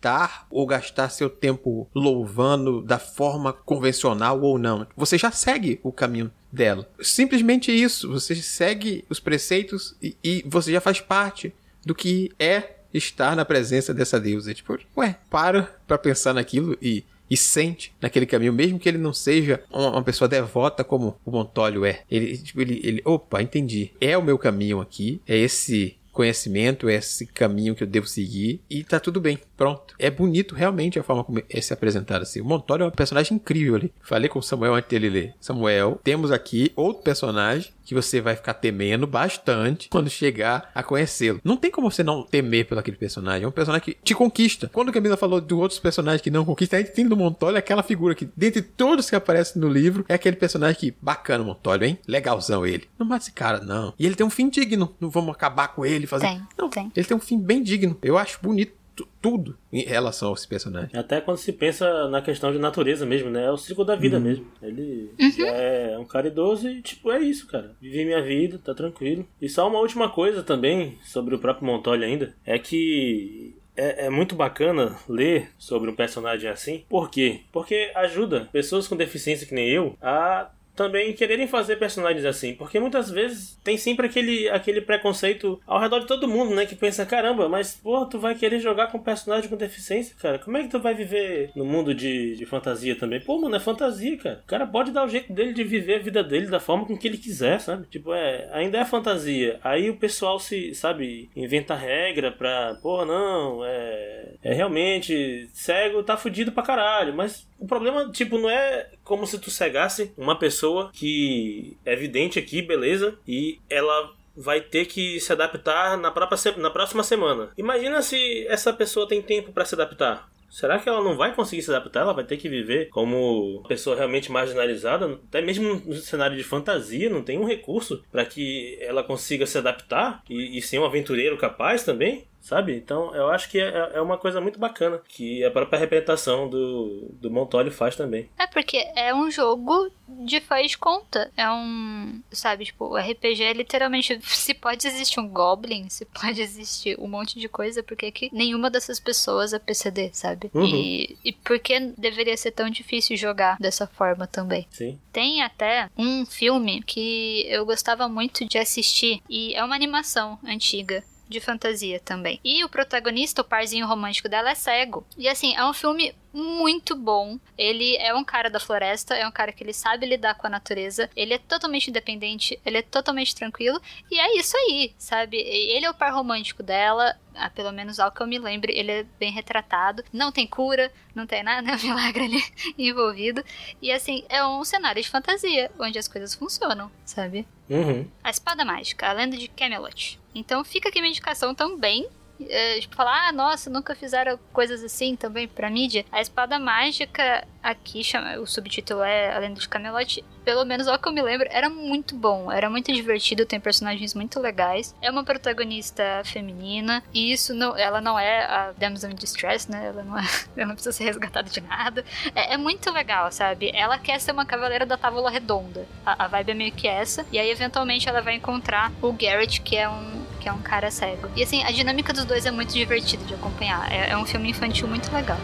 [0.50, 4.86] ou gastar seu tempo louvando da forma convencional ou não.
[4.96, 6.88] Você já segue o caminho dela.
[7.02, 8.12] Simplesmente isso.
[8.12, 11.54] Você segue os preceitos e, e você já faz parte
[11.86, 14.54] do que é estar na presença dessa deusa.
[14.54, 19.14] Tipo, ué, para pra pensar naquilo e e sente naquele caminho, mesmo que ele não
[19.14, 22.02] seja uma, pessoa devota como o Montólio é.
[22.10, 23.92] Ele, tipo, ele, ele, opa, entendi.
[24.00, 28.62] É o meu caminho aqui, é esse conhecimento, é esse caminho que eu devo seguir
[28.70, 29.94] e tá tudo bem, pronto.
[30.00, 32.42] É bonito realmente a forma como é se apresentar assim.
[32.42, 33.94] O Montório é um personagem incrível ali.
[34.02, 35.34] Falei com o Samuel antes dele ler.
[35.40, 41.40] Samuel, temos aqui outro personagem que você vai ficar temendo bastante quando chegar a conhecê-lo.
[41.44, 43.44] Não tem como você não temer pelo aquele personagem.
[43.44, 44.70] É um personagem que te conquista.
[44.74, 47.58] Quando a Camila falou de outros personagens que não conquistam, a gente tem no Montório
[47.58, 51.86] aquela figura que, dentre todos que aparecem no livro, é aquele personagem que, bacana Montório,
[51.86, 52.00] hein?
[52.08, 52.88] Legalzão ele.
[52.98, 53.94] Não mata esse cara, não.
[54.00, 54.96] E ele tem um fim digno.
[55.00, 56.28] Não vamos acabar com ele, fazer.
[56.28, 56.92] Tem, não, tem.
[56.96, 57.98] ele tem um fim bem digno.
[58.02, 58.74] Eu acho bonito
[59.22, 60.98] tudo em relação a esse personagem.
[60.98, 63.46] Até quando se pensa na questão de natureza mesmo, né?
[63.46, 64.24] É o ciclo da vida uhum.
[64.24, 64.48] mesmo.
[64.62, 65.46] Ele uhum.
[65.46, 67.76] é um cara idoso e, tipo, é isso, cara.
[67.82, 69.28] Vivi minha vida, tá tranquilo.
[69.42, 74.10] E só uma última coisa também sobre o próprio Montoya ainda, é que é, é,
[74.10, 76.84] muito bacana ler sobre um personagem assim.
[76.90, 77.42] Por quê?
[77.52, 82.80] Porque ajuda pessoas com deficiência que nem eu a também quererem fazer personagens assim, porque
[82.80, 87.06] muitas vezes tem sempre aquele, aquele preconceito ao redor de todo mundo, né, que pensa,
[87.06, 90.70] caramba, mas porra, tu vai querer jogar com personagem com deficiência, cara, como é que
[90.70, 93.20] tu vai viver no mundo de, de fantasia também?
[93.20, 94.42] Pô, mano, é fantasia, cara.
[94.44, 96.98] O cara pode dar o jeito dele de viver a vida dele da forma com
[96.98, 97.88] que ele quiser, sabe?
[97.88, 99.60] Tipo, é, ainda é fantasia.
[99.64, 106.18] Aí o pessoal se, sabe, inventa regra pra, porra, não, é, é realmente cego, tá
[106.18, 110.65] fudido pra caralho, mas o problema, tipo, não é como se tu cegasse uma pessoa
[110.94, 116.70] que é vidente aqui, beleza, e ela vai ter que se adaptar na, própria, na
[116.70, 117.50] próxima semana.
[117.58, 120.30] Imagina se essa pessoa tem tempo para se adaptar.
[120.50, 122.02] Será que ela não vai conseguir se adaptar?
[122.02, 125.20] Ela vai ter que viver como pessoa realmente marginalizada?
[125.28, 129.58] Até mesmo no cenário de fantasia, não tem um recurso para que ela consiga se
[129.58, 132.26] adaptar e, e ser um aventureiro capaz também?
[132.46, 132.76] Sabe?
[132.76, 137.10] Então eu acho que é, é uma coisa muito bacana que a própria representação do,
[137.14, 138.30] do Montoli faz também.
[138.38, 141.32] É porque é um jogo de faz conta.
[141.36, 142.22] É um.
[142.32, 144.20] Sabe, tipo, o RPG é literalmente.
[144.24, 148.70] Se pode existir um Goblin, se pode existir um monte de coisa, porque que nenhuma
[148.70, 150.52] dessas pessoas é PCD, sabe?
[150.54, 150.66] Uhum.
[150.66, 154.68] E, e por que deveria ser tão difícil jogar dessa forma também?
[154.70, 155.00] Sim.
[155.12, 161.04] Tem até um filme que eu gostava muito de assistir, e é uma animação antiga
[161.28, 162.40] de fantasia também.
[162.44, 165.06] E o protagonista, o parzinho romântico dela, é cego.
[165.18, 167.40] E assim, é um filme muito bom.
[167.58, 170.50] Ele é um cara da floresta, é um cara que ele sabe lidar com a
[170.50, 173.82] natureza, ele é totalmente independente, ele é totalmente tranquilo,
[174.12, 175.38] e é isso aí, sabe?
[175.38, 177.18] Ele é o par romântico dela,
[177.54, 180.04] pelo menos ao que eu me lembre, ele é bem retratado.
[180.12, 182.44] Não tem cura, não tem nada, né, milagre ali
[182.78, 183.44] envolvido.
[183.82, 187.48] E assim, é um cenário de fantasia, onde as coisas funcionam, sabe?
[187.70, 188.08] Uhum.
[188.24, 190.20] A Espada Mágica, a lenda de Camelot.
[190.34, 192.08] Então fica aqui minha indicação também
[192.40, 196.06] é, tipo, falar, ah, nossa, nunca fizeram coisas assim também pra mídia.
[196.12, 201.00] A espada mágica, aqui, chama, o subtítulo é A Lenda de Camelot, pelo menos ao
[201.00, 204.96] que eu me lembro, era muito bom, era muito divertido, tem personagens muito legais.
[205.02, 209.88] É uma protagonista feminina, e isso não, ela não é a Damsel in Distress, né?
[209.88, 210.24] Ela não, é,
[210.56, 212.06] ela não precisa ser resgatada de nada.
[212.36, 213.72] É, é, muito legal, sabe?
[213.74, 215.88] Ela quer ser uma cavaleira da Távola Redonda.
[216.06, 219.62] A, a vibe é meio que essa, e aí eventualmente ela vai encontrar o Garrett,
[219.62, 221.28] que é um que é um cara cego.
[221.36, 223.92] E assim, a dinâmica dos dois é muito divertida de acompanhar.
[223.92, 225.40] É, é um filme infantil muito legal.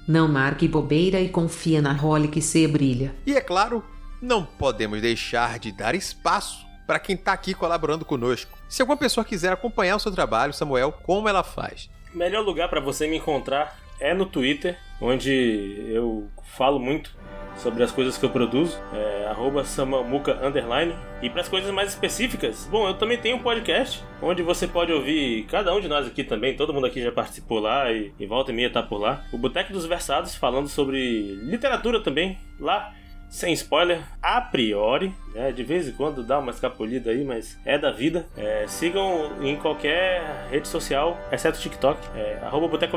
[0.07, 3.13] Não marque bobeira e confia na role que se brilha.
[3.27, 3.83] E é claro,
[4.23, 8.56] não podemos deixar de dar espaço para quem está aqui colaborando conosco.
[8.69, 11.89] Se alguma pessoa quiser acompanhar o seu trabalho, Samuel, como ela faz?
[12.13, 17.15] Melhor lugar para você me encontrar é no Twitter, onde eu falo muito
[17.57, 19.17] sobre as coisas que eu produzo, é,
[19.65, 20.95] samamuca underline.
[21.23, 24.93] E para as coisas mais específicas, bom, eu também tenho um podcast onde você pode
[24.93, 28.27] ouvir cada um de nós aqui também, todo mundo aqui já participou lá e, e
[28.27, 29.25] volta e meia tá por lá.
[29.33, 32.93] O Boteco dos Versados, falando sobre literatura também, lá
[33.29, 35.53] sem spoiler, a priori, né?
[35.53, 38.27] de vez em quando dá uma escapulida aí, mas é da vida.
[38.37, 42.97] É, sigam em qualquer rede social, exceto TikTok, é, arroba Boteco.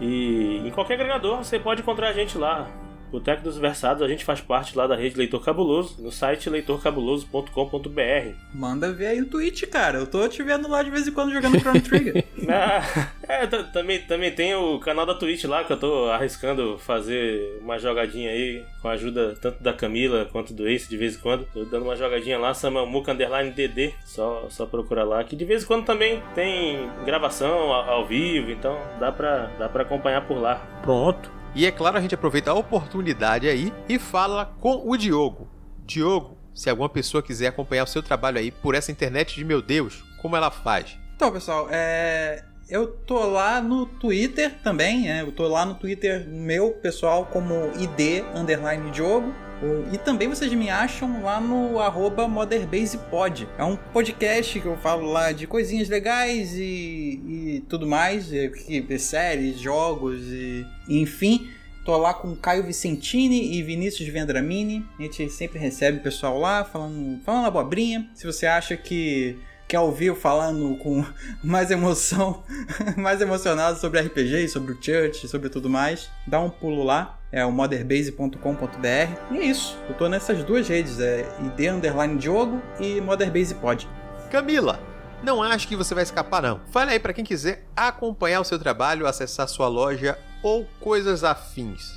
[0.00, 2.68] E em qualquer agregador você pode encontrar a gente lá.
[3.16, 8.34] Boteco dos Versados, a gente faz parte lá da rede Leitor Cabuloso, no site leitorcabuloso.com.br.
[8.52, 10.00] Manda ver aí o Twitch, cara.
[10.00, 12.26] Eu tô te vendo lá de vez em quando jogando Chrono Trigger.
[12.46, 17.58] ah, é, também, também tem o canal da Twitch lá que eu tô arriscando fazer
[17.62, 21.20] uma jogadinha aí com a ajuda tanto da Camila quanto do Ace de vez em
[21.20, 21.46] quando.
[21.54, 25.24] Tô dando uma jogadinha lá, Samamuca Underline DD, só, só procurar lá.
[25.24, 29.70] Que de vez em quando também tem gravação ao, ao vivo, então dá pra, dá
[29.70, 30.56] pra acompanhar por lá.
[30.82, 31.35] Pronto.
[31.56, 35.48] E é claro, a gente aproveita a oportunidade aí e fala com o Diogo.
[35.86, 39.62] Diogo, se alguma pessoa quiser acompanhar o seu trabalho aí por essa internet de meu
[39.62, 40.98] Deus, como ela faz?
[41.16, 42.44] Então, pessoal, é...
[42.68, 45.22] eu tô lá no Twitter também, né?
[45.22, 48.22] Eu tô lá no Twitter meu, pessoal, como ID
[48.90, 49.32] Diogo.
[49.92, 53.48] E também vocês me acham lá no arroba MotherBasePod.
[53.56, 58.98] É um podcast que eu falo lá de coisinhas legais e, e tudo mais, e,
[58.98, 61.48] séries, jogos e enfim.
[61.84, 64.84] Tô lá com Caio Vicentini e Vinícius Vendramini.
[64.98, 68.10] A gente sempre recebe o pessoal lá falando, falando abobrinha.
[68.12, 71.04] Se você acha que quer ouvir eu falando com
[71.42, 72.42] mais emoção,
[72.96, 77.44] mais emocionado sobre RPG, sobre o Church, sobre tudo mais, dá um pulo lá é
[77.44, 79.32] o motherbase.com.br.
[79.32, 79.76] E é isso.
[79.88, 83.88] Eu tô nessas duas redes, é ID Underline Diogo e Motherbase Pod.
[84.30, 84.80] Camila,
[85.22, 86.60] não acho que você vai escapar não.
[86.70, 91.95] Fale aí para quem quiser acompanhar o seu trabalho, acessar sua loja ou coisas afins.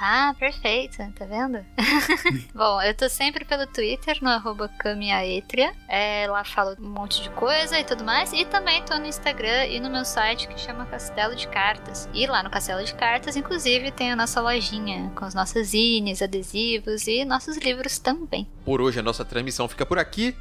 [0.00, 1.64] Ah, perfeito, tá vendo?
[2.54, 5.72] Bom, eu tô sempre pelo Twitter, no arroba Camiaetria.
[5.88, 8.32] É, lá falo um monte de coisa e tudo mais.
[8.32, 12.08] E também tô no Instagram e no meu site que chama Castelo de Cartas.
[12.14, 16.22] E lá no Castelo de Cartas, inclusive, tem a nossa lojinha com os nossos zines,
[16.22, 18.46] adesivos e nossos livros também.
[18.64, 20.36] Por hoje a nossa transmissão fica por aqui.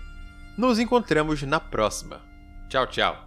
[0.55, 2.21] Nos encontramos na próxima.
[2.69, 3.26] Tchau, tchau.